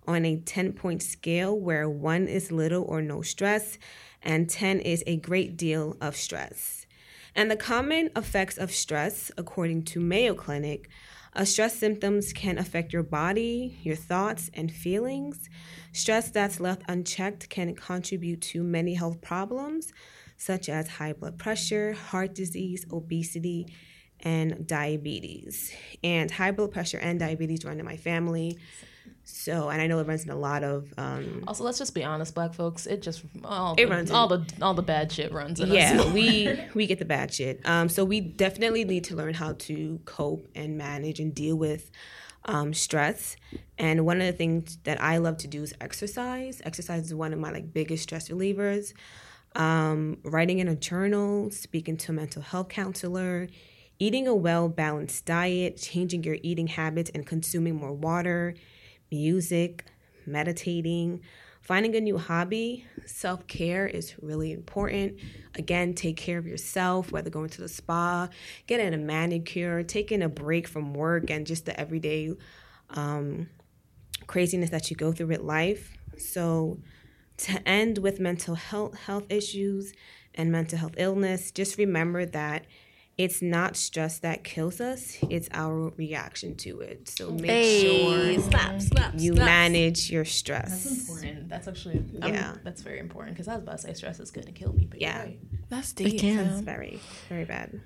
[0.06, 3.78] on a 10 point scale, where one is little or no stress,
[4.22, 6.86] and 10 is a great deal of stress.
[7.34, 10.88] And the common effects of stress, according to Mayo Clinic,
[11.34, 15.48] uh, stress symptoms can affect your body, your thoughts, and feelings.
[15.92, 19.92] Stress that's left unchecked can contribute to many health problems,
[20.36, 23.66] such as high blood pressure, heart disease, obesity,
[24.22, 25.72] and diabetes.
[26.02, 28.58] And high blood pressure and diabetes run in my family.
[29.24, 32.02] So, and I know it runs in a lot of um, Also, let's just be
[32.02, 32.86] honest, black folks.
[32.86, 35.68] It just all It the, runs in- all the all the bad shit runs in
[35.70, 35.74] us.
[35.74, 39.52] yeah we we get the bad shit um so we definitely need to learn how
[39.54, 41.90] to cope and manage and deal with
[42.46, 43.36] um, stress
[43.78, 47.32] and one of the things that i love to do is exercise exercise is one
[47.32, 48.92] of my like biggest stress relievers
[49.54, 53.46] um, writing in a journal speaking to a mental health counselor
[54.02, 58.52] eating a well balanced diet changing your eating habits and consuming more water
[59.12, 59.84] music
[60.26, 61.20] meditating
[61.60, 62.84] finding a new hobby.
[63.06, 65.20] Self-care is really important.
[65.54, 68.28] Again take care of yourself whether going to the spa
[68.66, 72.32] getting a manicure taking a break from work and just the everyday
[72.90, 73.48] um,
[74.26, 75.92] craziness that you go through with life.
[76.18, 76.80] So
[77.36, 79.92] to end with mental health health issues
[80.34, 82.64] and mental health illness just remember that
[83.18, 88.42] it's not stress that kills us it's our reaction to it so make Hey, sure
[88.50, 89.44] slap, slap, you slap.
[89.46, 91.48] manage your stress That's important.
[91.48, 92.54] That's actually I'm- Yeah.
[92.64, 94.86] That's very important because I was about to say stress is going to kill me.
[94.90, 95.16] But Yeah.
[95.16, 95.22] yeah.
[95.24, 95.38] Right.
[95.68, 96.18] That's deep.
[96.20, 96.36] can.
[96.48, 96.64] fam.
[96.64, 97.80] very very bad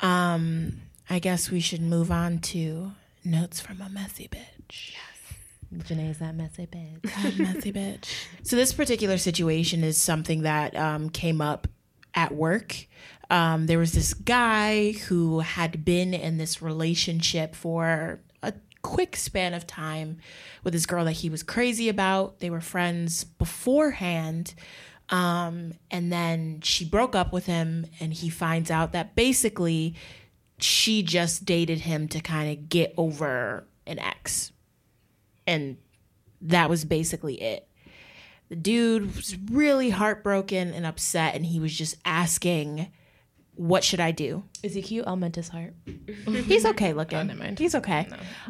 [0.00, 2.92] Um, I guess we should move on to
[3.24, 4.92] notes from a messy bitch.
[4.92, 5.86] Yes.
[5.88, 7.02] Janae's that messy bitch.
[7.02, 8.06] God, messy bitch.
[8.42, 11.68] So this particular situation is something that um, came up
[12.14, 12.86] at work.
[13.30, 18.52] Um, there was this guy who had been in this relationship for a
[18.82, 20.18] quick span of time
[20.64, 22.40] with this girl that he was crazy about.
[22.40, 24.54] They were friends beforehand.
[25.10, 29.96] Um, and then she broke up with him, and he finds out that basically
[30.58, 34.52] she just dated him to kind of get over an ex.
[35.46, 35.78] And
[36.42, 37.66] that was basically it.
[38.50, 42.88] The dude was really heartbroken and upset, and he was just asking,
[43.60, 44.44] What should I do?
[44.62, 45.06] Is he cute?
[45.06, 45.74] I'll mend his heart.
[46.26, 47.18] He's okay looking.
[47.18, 47.58] Oh, never mind.
[47.58, 48.08] He's okay.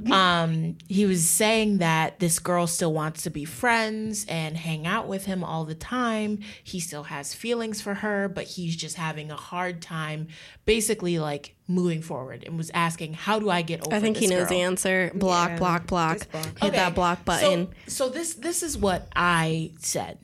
[0.09, 5.09] Um, he was saying that this girl still wants to be friends and hang out
[5.09, 6.39] with him all the time.
[6.63, 10.29] He still has feelings for her, but he's just having a hard time,
[10.65, 14.29] basically like moving forward, and was asking, "How do I get over?" I think he
[14.29, 15.11] knows girl?" the answer.
[15.13, 16.31] Block, Yeah, block, block.
[16.31, 16.59] block.
[16.61, 17.71] Hit that block button.
[17.89, 20.19] So, so this this is what I said.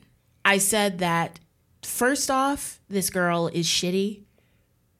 [0.45, 1.41] I said that
[1.83, 4.23] first off, this girl is shitty.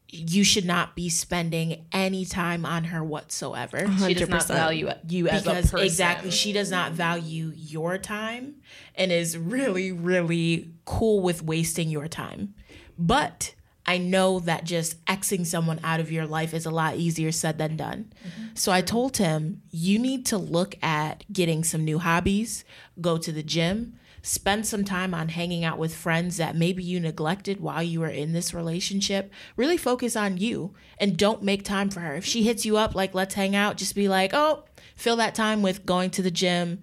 [0.10, 3.80] You should not be spending any time on her whatsoever.
[4.05, 5.80] She does not value you as a person.
[5.80, 8.55] exactly, she does not value your time
[8.95, 12.53] and is really, really cool with wasting your time.
[12.97, 13.53] But
[13.86, 17.58] I know that just Xing someone out of your life is a lot easier said
[17.58, 18.12] than done.
[18.53, 22.66] So I told him, you need to look at getting some new hobbies,
[22.99, 23.97] go to the gym,
[24.28, 28.10] spend some time on hanging out with friends that maybe you neglected while you were
[28.10, 29.32] in this relationship.
[29.56, 32.16] Really focus on you and don't make time for her.
[32.16, 34.66] If she hits you up, like, let's hang out, just be like, oh,
[34.98, 36.82] fill that time with going to the gym,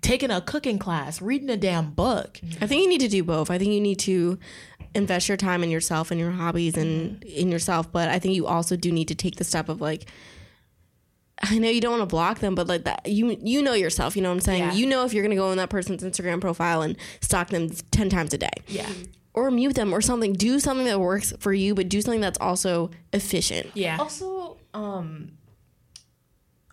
[0.00, 2.40] taking a cooking class, reading a damn book.
[2.60, 3.52] I think you need to do both.
[3.52, 4.36] I think you need to
[4.96, 8.48] invest your time in yourself and your hobbies and in yourself, but I think you
[8.48, 10.10] also do need to take the step of like
[11.42, 14.16] I know you don't want to block them, but like that you you know yourself,
[14.16, 14.62] you know what I'm saying?
[14.62, 14.72] Yeah.
[14.72, 17.70] You know if you're going to go on that person's Instagram profile and stalk them
[17.70, 18.50] 10 times a day.
[18.66, 18.88] Yeah.
[19.34, 20.32] Or mute them or something.
[20.32, 23.70] Do something that works for you, but do something that's also efficient.
[23.74, 23.98] Yeah.
[24.00, 25.32] Also, um,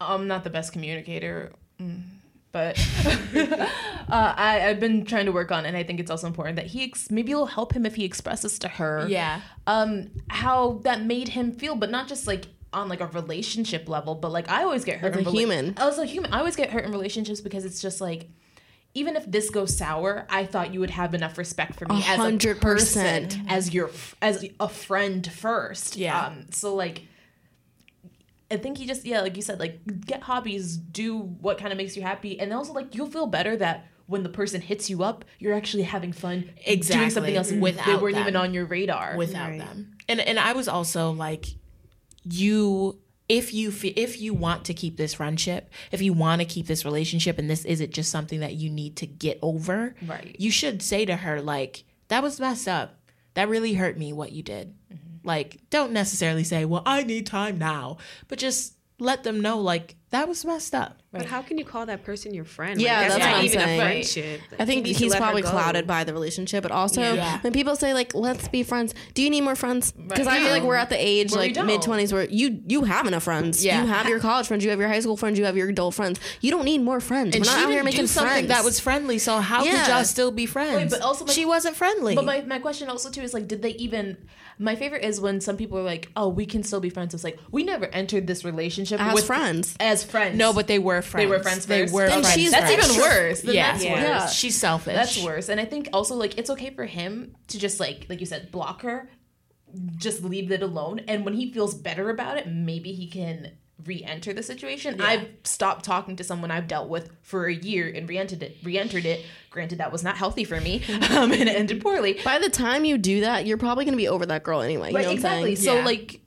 [0.01, 2.01] I'm not the best communicator, mm,
[2.51, 2.78] but
[3.36, 3.68] uh,
[4.09, 6.68] I, I've been trying to work on, it, and I think it's also important that
[6.68, 9.41] he ex- maybe it'll help him if he expresses to her, Yeah.
[9.68, 14.13] um, how that made him feel, but not just like on like a relationship level,
[14.15, 15.73] but like I always get hurt As a in rela- human.
[15.78, 18.30] As a human, I always get hurt in relationships because it's just like.
[18.97, 22.17] Even if this goes sour, I thought you would have enough respect for me as
[22.17, 23.39] a hundred person, percent.
[23.49, 23.89] as your
[24.21, 25.97] as a friend first.
[25.97, 26.28] Yeah.
[26.28, 27.01] Um, so like
[28.49, 31.78] I think he just yeah, like you said, like get hobbies, do what kind of
[31.78, 35.03] makes you happy, and also like you'll feel better that when the person hits you
[35.03, 38.21] up, you're actually having fun doing something else Without they weren't them.
[38.21, 39.17] even on your radar.
[39.17, 39.59] without Right.
[39.59, 39.97] them.
[40.07, 41.47] And and I was also like,
[42.30, 46.67] you if you if you want to keep this friendship, if you want to keep
[46.67, 50.36] this relationship, and this isn't just something that you need to get over, Right.
[50.39, 52.99] You should say to her like, "That was messed up.
[53.34, 54.13] That really hurt me.
[54.13, 55.28] What you did." Mm-hmm.
[55.28, 57.97] Like, don't necessarily say, "Well, I need time now,"
[58.28, 60.99] but just let them know like that was messed up.
[61.11, 62.80] But how can you call that person your friend?
[62.82, 63.80] Yeah, like, that's not what I'm even saying.
[63.80, 64.41] a friendship.
[64.59, 67.39] I think need he's probably clouded by the relationship, but also Yeah.
[67.41, 69.91] when people say like, "Let's be friends," do you need more friends?
[69.93, 72.84] Because I feel like we're at the age Where like mid twenties where you you
[72.84, 73.63] have enough friends.
[73.63, 73.82] Yeah.
[73.82, 75.93] You have your college friends, you have your high school friends, you have your adult
[75.95, 76.20] friends.
[76.41, 77.36] You don't need more friends.
[77.36, 78.47] And we're not she out here didn't making do something friends.
[78.49, 79.18] that was friendly.
[79.18, 79.72] So how Yeah.
[79.86, 80.76] could y'all still be friends?
[80.76, 82.16] Wait, but also my- she wasn't friendly.
[82.16, 84.18] But my, my question also too is like, did they even?
[84.57, 87.26] My favorite is when some people are like, "Oh, we can still be friends." It's
[87.26, 89.76] like we never entered this relationship As with friends.
[89.82, 91.24] As friends, no, but they were friends.
[91.24, 91.66] they were friends.
[91.66, 92.32] They were friends.
[92.34, 92.89] she's That's friends.
[92.91, 93.43] even worse.
[93.43, 93.91] Yeah, that's Yeah.
[93.93, 94.01] worse.
[94.03, 94.28] Yeah.
[94.28, 94.93] she's selfish.
[94.95, 95.49] That's worse.
[95.49, 98.51] And I think also like it's okay for him to just like like you said,
[98.51, 99.10] block her,
[99.97, 100.99] just leave it alone.
[101.08, 103.51] And when he feels better about it, maybe he can
[103.84, 105.01] re-enter the situation.
[105.01, 108.58] I've stopped talking to someone I've dealt with for a year and re-entered it.
[108.64, 109.26] Re-entered it.
[109.49, 110.82] Granted, that was not healthy for me,
[111.12, 112.20] um, and it ended poorly.
[112.24, 114.89] By the time you do that, you're probably gonna be over that girl anyway.
[114.91, 115.56] You Right, know what I'm exactly.
[115.56, 115.66] saying?
[115.66, 115.86] So Yeah.
[115.86, 116.20] like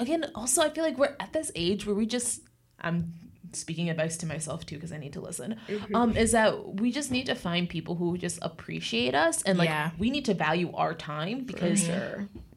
[0.00, 2.42] again, also I feel like we're at this age where we just
[2.80, 3.14] I'm
[3.56, 5.56] speaking advice to myself too because I need to listen.
[5.94, 9.68] Um, is that we just need to find people who just appreciate us and like
[9.68, 9.90] Yeah.
[9.98, 11.88] we need to value our time because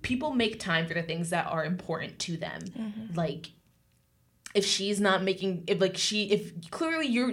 [0.02, 3.10] people make time for the things that are important to them.
[3.16, 3.52] Like
[4.56, 7.32] if she's not making if like she if clearly you're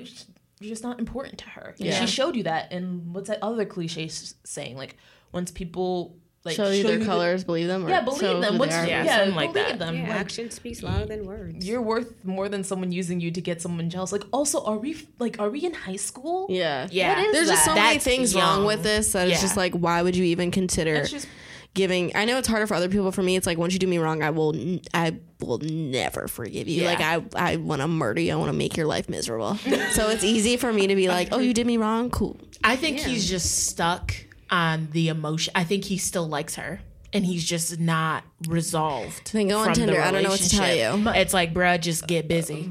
[0.60, 1.74] you're just not important to her.
[1.78, 2.00] And Yeah.
[2.00, 4.96] She showed you that and what's that other cliche saying like
[5.32, 6.16] once people
[6.47, 7.84] like show you their the- colors, believe them.
[7.84, 8.59] Or yeah, believe show them.
[8.59, 9.78] What's, Once, they yeah, Yeah, something like believe that.
[9.78, 9.97] them.
[9.97, 11.66] Yeah, Like, action speaks louder than words.
[11.66, 14.12] you're worth more than someone using you to get someone jealous.
[14.12, 16.47] Like, also, are we like, are we in high school?
[16.49, 16.88] Yeah.
[16.90, 17.16] Yeah.
[17.16, 17.80] What is There's just so that?
[17.80, 18.42] many That's things young.
[18.59, 21.28] wrong with this that it's just like, why would you even consider just
[21.74, 22.14] giving?
[22.16, 23.12] I know it's harder for other people.
[23.12, 24.55] For me, it's like once you do me wrong, I will,
[24.94, 26.82] i will never forgive you.
[26.84, 26.88] Yeah.
[26.88, 28.32] Like I, I want to murder you.
[28.32, 29.57] I want to make your life miserable.
[29.57, 32.09] so it's easy for me to be like, oh, you did me wrong.
[32.11, 32.38] Cool.
[32.64, 34.14] I think he's just stuck
[34.51, 35.53] on the emotion.
[35.55, 36.80] I think he still likes her.
[37.12, 39.32] And he's just not resolved.
[39.32, 39.99] Then go on Tinder.
[40.03, 41.09] I don't know what to tell you.
[41.11, 42.64] It's like, bruh, just get busy.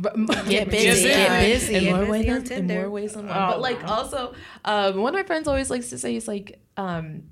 [0.48, 0.86] Get busy.
[0.86, 1.88] Just get busy.
[1.88, 3.36] in more ways than in more ways than one.
[3.36, 3.96] Oh, but like wow.
[3.96, 7.24] also, um, one of my friends always likes to say he's like, um,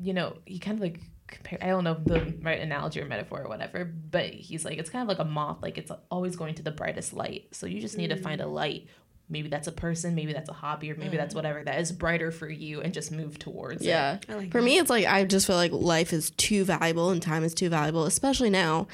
[0.00, 1.58] you know, he kind of like compare.
[1.62, 5.02] I don't know the right analogy or metaphor or whatever, but he's like, it's kind
[5.02, 5.58] of like a moth.
[5.62, 7.54] Like it's always going to the brightest light.
[7.54, 8.88] So you just need to find a light.
[9.30, 11.36] Maybe that's a person, maybe that's a hobby, or maybe that's mm.
[11.36, 13.88] whatever that is brighter for you, and just move towards it.
[13.88, 14.18] Yeah.
[14.28, 14.64] Like For that.
[14.64, 17.68] me, it's like I just feel like life is too valuable and time is too
[17.68, 18.86] valuable, especially now,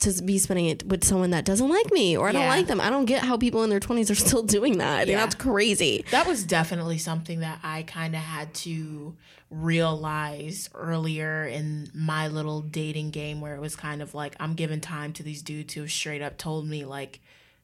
[0.00, 2.80] to be spending it with someone that doesn't like me or I don't like them.
[2.80, 4.94] I don't get how people in their 20s are still doing that.
[5.00, 5.18] I think Yeah.
[5.18, 6.04] that's crazy.
[6.10, 9.16] That was definitely something that I kind of had to
[9.50, 14.80] realize earlier in my little dating game where it was kind of like I'm giving
[14.80, 17.20] time to these dudes who straight up told me like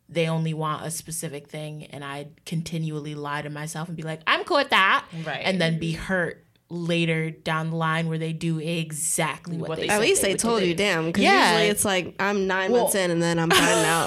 [0.09, 4.21] they only want a specific thing and I'd continually lie to myself and be like,
[4.27, 5.05] I'm cool with that.
[5.25, 5.43] Right.
[5.45, 9.87] And then be hurt later down the line where they do exactly what, What they
[9.87, 10.67] they At said least they they told do.
[10.67, 11.07] you, damn.
[11.07, 11.53] Because Yeah.
[11.53, 14.07] usually it's like I'm nine Well- months in and then I'm finding out.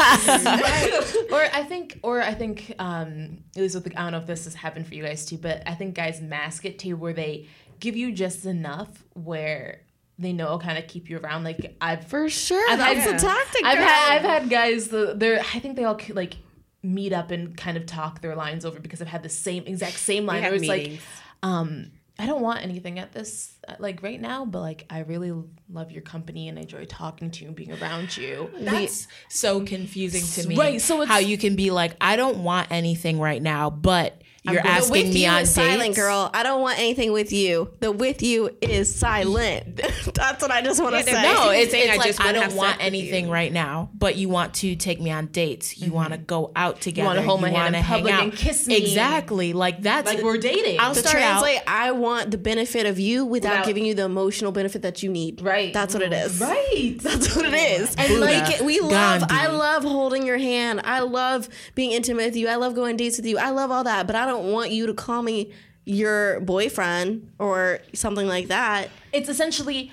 [1.31, 4.27] or I think, or I think, um, at least with the, I don't know if
[4.27, 7.13] this has happened for you guys too, but I think guys mask it too, where
[7.13, 7.47] they
[7.79, 9.81] give you just enough where
[10.20, 11.43] they know it'll kind of keep you around.
[11.45, 12.70] Like I've, For sure.
[12.70, 13.65] I've that's had- a tactic.
[13.65, 13.88] I've girl.
[13.88, 14.89] had, I've had guys.
[14.89, 16.36] The, they're, I think they all like
[16.84, 19.93] meet up and kind of talk their lines over because I've had the same exact
[19.97, 20.41] same line.
[20.43, 20.99] Where have it's like,
[21.43, 25.34] um, I don't want anything at this Uh, like right now, but like I really
[25.70, 28.49] love your company and I enjoy talking to you and being around you.
[28.60, 30.55] That's so confusing to me.
[30.55, 34.22] Right, so it's- how you can be like, I don't want anything right now, but
[34.43, 34.66] you're good.
[34.66, 35.70] asking with me you on is dates.
[35.70, 36.30] silent, girl.
[36.34, 37.72] I don't want anything with you.
[37.80, 39.76] The with you is silent.
[40.14, 41.12] That's what I just want to say.
[41.12, 44.30] No, it's, saying, it's I like just I don't want anything right now, but you
[44.30, 45.78] want to take me on dates.
[45.78, 45.95] You mm-hmm.
[45.95, 47.01] want to go out together.
[47.01, 48.24] You wanna hold my hand in wanna hang public out.
[48.24, 48.78] and kiss me.
[48.78, 49.53] Exactly.
[49.53, 50.80] Like that's Like we're dating.
[50.80, 51.41] I'll to start out.
[51.41, 55.03] translate, I want the benefit of you without, Without- giving you the emotional benefit that
[55.03, 55.41] you need.
[55.41, 55.73] Right.
[55.73, 56.39] That's what it is.
[56.39, 56.97] Right.
[57.01, 57.95] That's what it is.
[57.95, 58.19] And Buddha.
[58.25, 59.27] like we love Gandhi.
[59.29, 60.81] I love holding your hand.
[60.83, 62.47] I love being intimate with you.
[62.47, 63.37] I love going on dates with you.
[63.37, 65.51] I love all that, but I don't want you to call me
[65.85, 68.89] your boyfriend or something like that.
[69.11, 69.91] it's essentially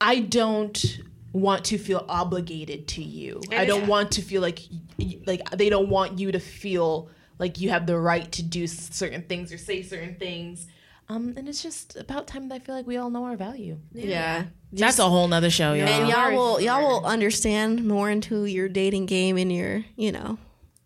[0.00, 0.98] I don't
[1.32, 3.40] want to feel obligated to you.
[3.52, 4.60] I don't want to feel like
[5.26, 9.22] like they don't want you to feel like you have the right to do certain
[9.22, 10.66] things or say certain things.
[11.10, 13.78] Um, and it's just about time that I feel like we all know our value.
[13.92, 14.44] Yeah.
[14.72, 15.88] That's a whole nother show, y'all.
[15.88, 20.38] And y'all will y'all will understand more into your dating game and your, you know.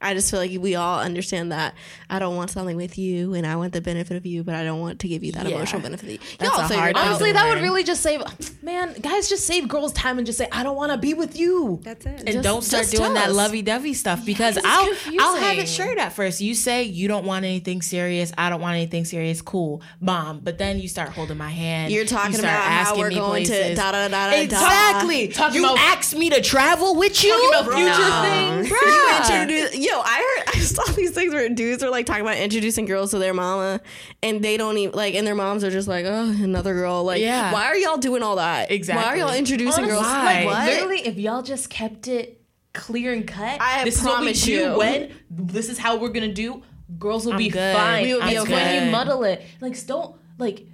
[0.05, 1.75] I just feel like we all understand that
[2.11, 4.63] I don't want something with you and I want the benefit of you, but I
[4.63, 5.57] don't want to give you that Yeah.
[5.57, 6.05] emotional benefit.
[6.07, 6.19] Of you.
[6.39, 6.97] That's Y'all a hard it.
[6.97, 8.23] Honestly, to that would really just save,
[8.63, 11.39] man, guys, just save girls time and just say, I don't want to be with
[11.39, 11.81] you.
[11.83, 12.19] That's it.
[12.21, 15.21] and Just- don't start doing tell that lovey-dovey stuff because it's I'll confusing.
[15.21, 16.41] I'll have it straight at first.
[16.41, 18.33] You say you don't want anything serious.
[18.37, 19.41] I don't want anything serious.
[19.43, 20.41] Cool, bomb.
[20.41, 21.93] But then you start holding my hand.
[21.93, 23.79] You're talking start about how asking we're me going to places.
[23.79, 24.37] da da da da da.
[24.43, 25.29] Exactly.
[25.29, 27.31] Talking you about- asked me to travel with you.
[27.31, 28.23] Talking about future No.
[28.23, 28.69] things.
[28.69, 29.43] You Bruh.
[29.43, 32.85] introduce, yo, I heard I saw these things where dudes are like talking about introducing
[32.87, 33.81] girls to their mama,
[34.23, 37.05] and they don't even like, and their moms are just like, oh, another girl.
[37.05, 37.53] Like, Yeah.
[37.53, 38.71] why are y'all doing all that?
[38.71, 39.03] Exactly.
[39.05, 40.03] Why are y'all introducing Honestly, girls?
[40.03, 40.25] Why?
[40.25, 40.67] Like, what?
[40.67, 42.41] Literally, if y'all just kept it
[42.73, 44.69] clear and cut, I this promise is what we you.
[44.73, 46.63] do when this is how we're gonna do.
[46.99, 47.75] Girls will I'm be good.
[47.77, 48.03] fine.
[48.05, 48.53] We will be okay.
[48.53, 50.67] When you muddle it, like don't like.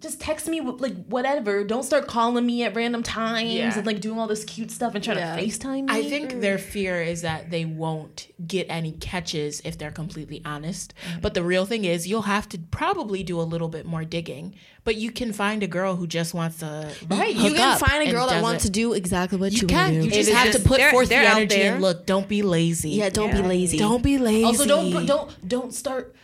[0.00, 1.64] Just text me like whatever.
[1.64, 3.76] Don't start calling me at random times Yeah.
[3.76, 5.34] and like doing all this cute stuff and trying Yeah.
[5.34, 5.86] to FaceTime me.
[5.88, 10.94] I think their fear is that they won't get any catches if they're completely honest.
[11.20, 14.54] But the real thing is, you'll have to probably do a little bit more digging.
[14.84, 18.08] But you can find a girl who just wants to Right, you can up find
[18.08, 19.94] a girl that doesn't- wants to do exactly what you, You want can.
[20.00, 20.04] do.
[20.04, 21.72] You just is have to put they're- forth the they're out energy there.
[21.74, 22.06] and look.
[22.06, 22.90] Don't be lazy.
[22.90, 23.76] yeah, don't be lazy.
[23.78, 24.44] Don't be lazy.
[24.44, 26.14] Also, don't don't don't start.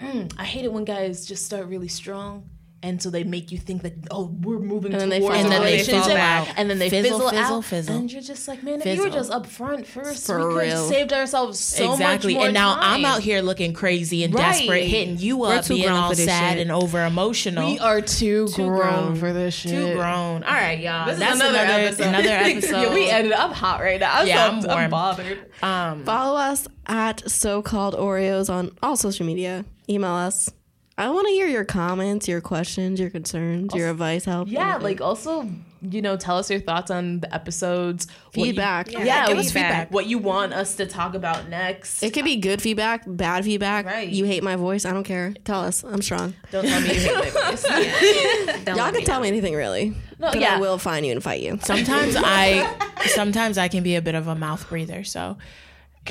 [0.00, 2.44] Mm, I hate it when guys just start really strong,
[2.80, 5.40] and so they make you think that oh we're moving And then they towards fall
[5.40, 6.48] a And then they fall out.
[6.56, 7.96] and then they Fizzle, fizzle, fizzle, out, fizzle.
[7.96, 9.18] and you're just like, man, if you were Fizzle.
[9.18, 10.76] just upfront first, For we could real.
[10.76, 12.34] have saved ourselves so exactly.
[12.34, 12.84] much more and now time.
[12.84, 14.52] I'm out here looking crazy and Right.
[14.58, 16.62] desperate, hitting you We're up, too being grown all for this sad shit.
[16.62, 17.66] and over emotional.
[17.72, 19.16] We are too, Too grown, grown.
[19.16, 19.72] for this shit.
[19.72, 20.44] too grown.
[20.44, 21.06] All right, y'all.
[21.06, 22.06] This That's is another, episode.
[22.06, 22.80] Another episode.
[22.82, 23.32] yeah, we ended.
[23.32, 24.12] I'm hot right now.
[24.20, 25.38] I'm Yeah, so, I'm I'm, bothered.
[25.64, 29.64] um, Follow us at so called Oreos on all social media.
[29.90, 30.50] Email us.
[30.98, 34.48] I want to hear your comments, your questions, your concerns, your advice, help.
[34.48, 34.82] Yeah, anything.
[34.82, 35.48] like also,
[35.80, 38.08] you know, tell us your thoughts on the episodes.
[38.34, 38.90] what you- feedback.
[38.90, 39.04] Yeah.
[39.04, 39.92] yeah, give what us you- feedback.
[39.92, 42.02] What you want us to talk about next?
[42.02, 43.86] It could be good feedback, bad feedback.
[43.86, 44.08] Right.
[44.08, 44.84] You hate my voice.
[44.84, 45.34] I don't care.
[45.44, 45.84] Tell us.
[45.84, 46.34] I'm strong.
[46.50, 47.62] Don't tell me you hate my voice.
[48.64, 49.22] Don't Y'all can me tell know.
[49.22, 49.90] me anything really.
[50.18, 50.56] No, but yeah.
[50.56, 51.60] I will find you and fight you.
[51.62, 52.76] sometimes I,
[53.14, 55.04] sometimes I can be a bit of a mouth breather.
[55.04, 55.38] So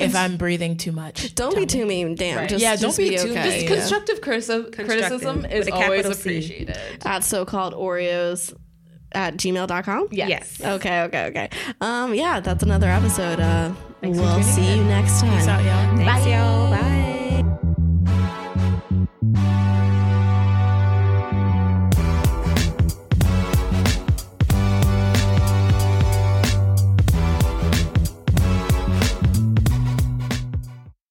[0.00, 2.14] if I'm breathing too much, Don't be too mean.
[2.14, 2.36] Damn.
[2.38, 2.48] Right.
[2.48, 3.42] Just, Yeah, don't be too- okay.
[3.44, 3.68] just yeah.
[3.76, 6.30] Constructive criticism, criticism is always capital C.
[6.30, 6.76] appreciated.
[7.04, 8.54] At so called Oreos
[9.12, 10.08] at gmail.com.
[10.10, 10.28] Yes.
[10.28, 10.60] Yes.
[10.60, 11.48] Okay, okay, okay.
[11.80, 13.40] Um, yeah, that's another episode.
[13.40, 14.78] Uh, Thanks we'll tuning see in.
[14.78, 15.36] you next time.
[15.38, 15.96] peace out, y'all.
[15.96, 16.70] Thanks, y'all.
[16.70, 17.17] Bye.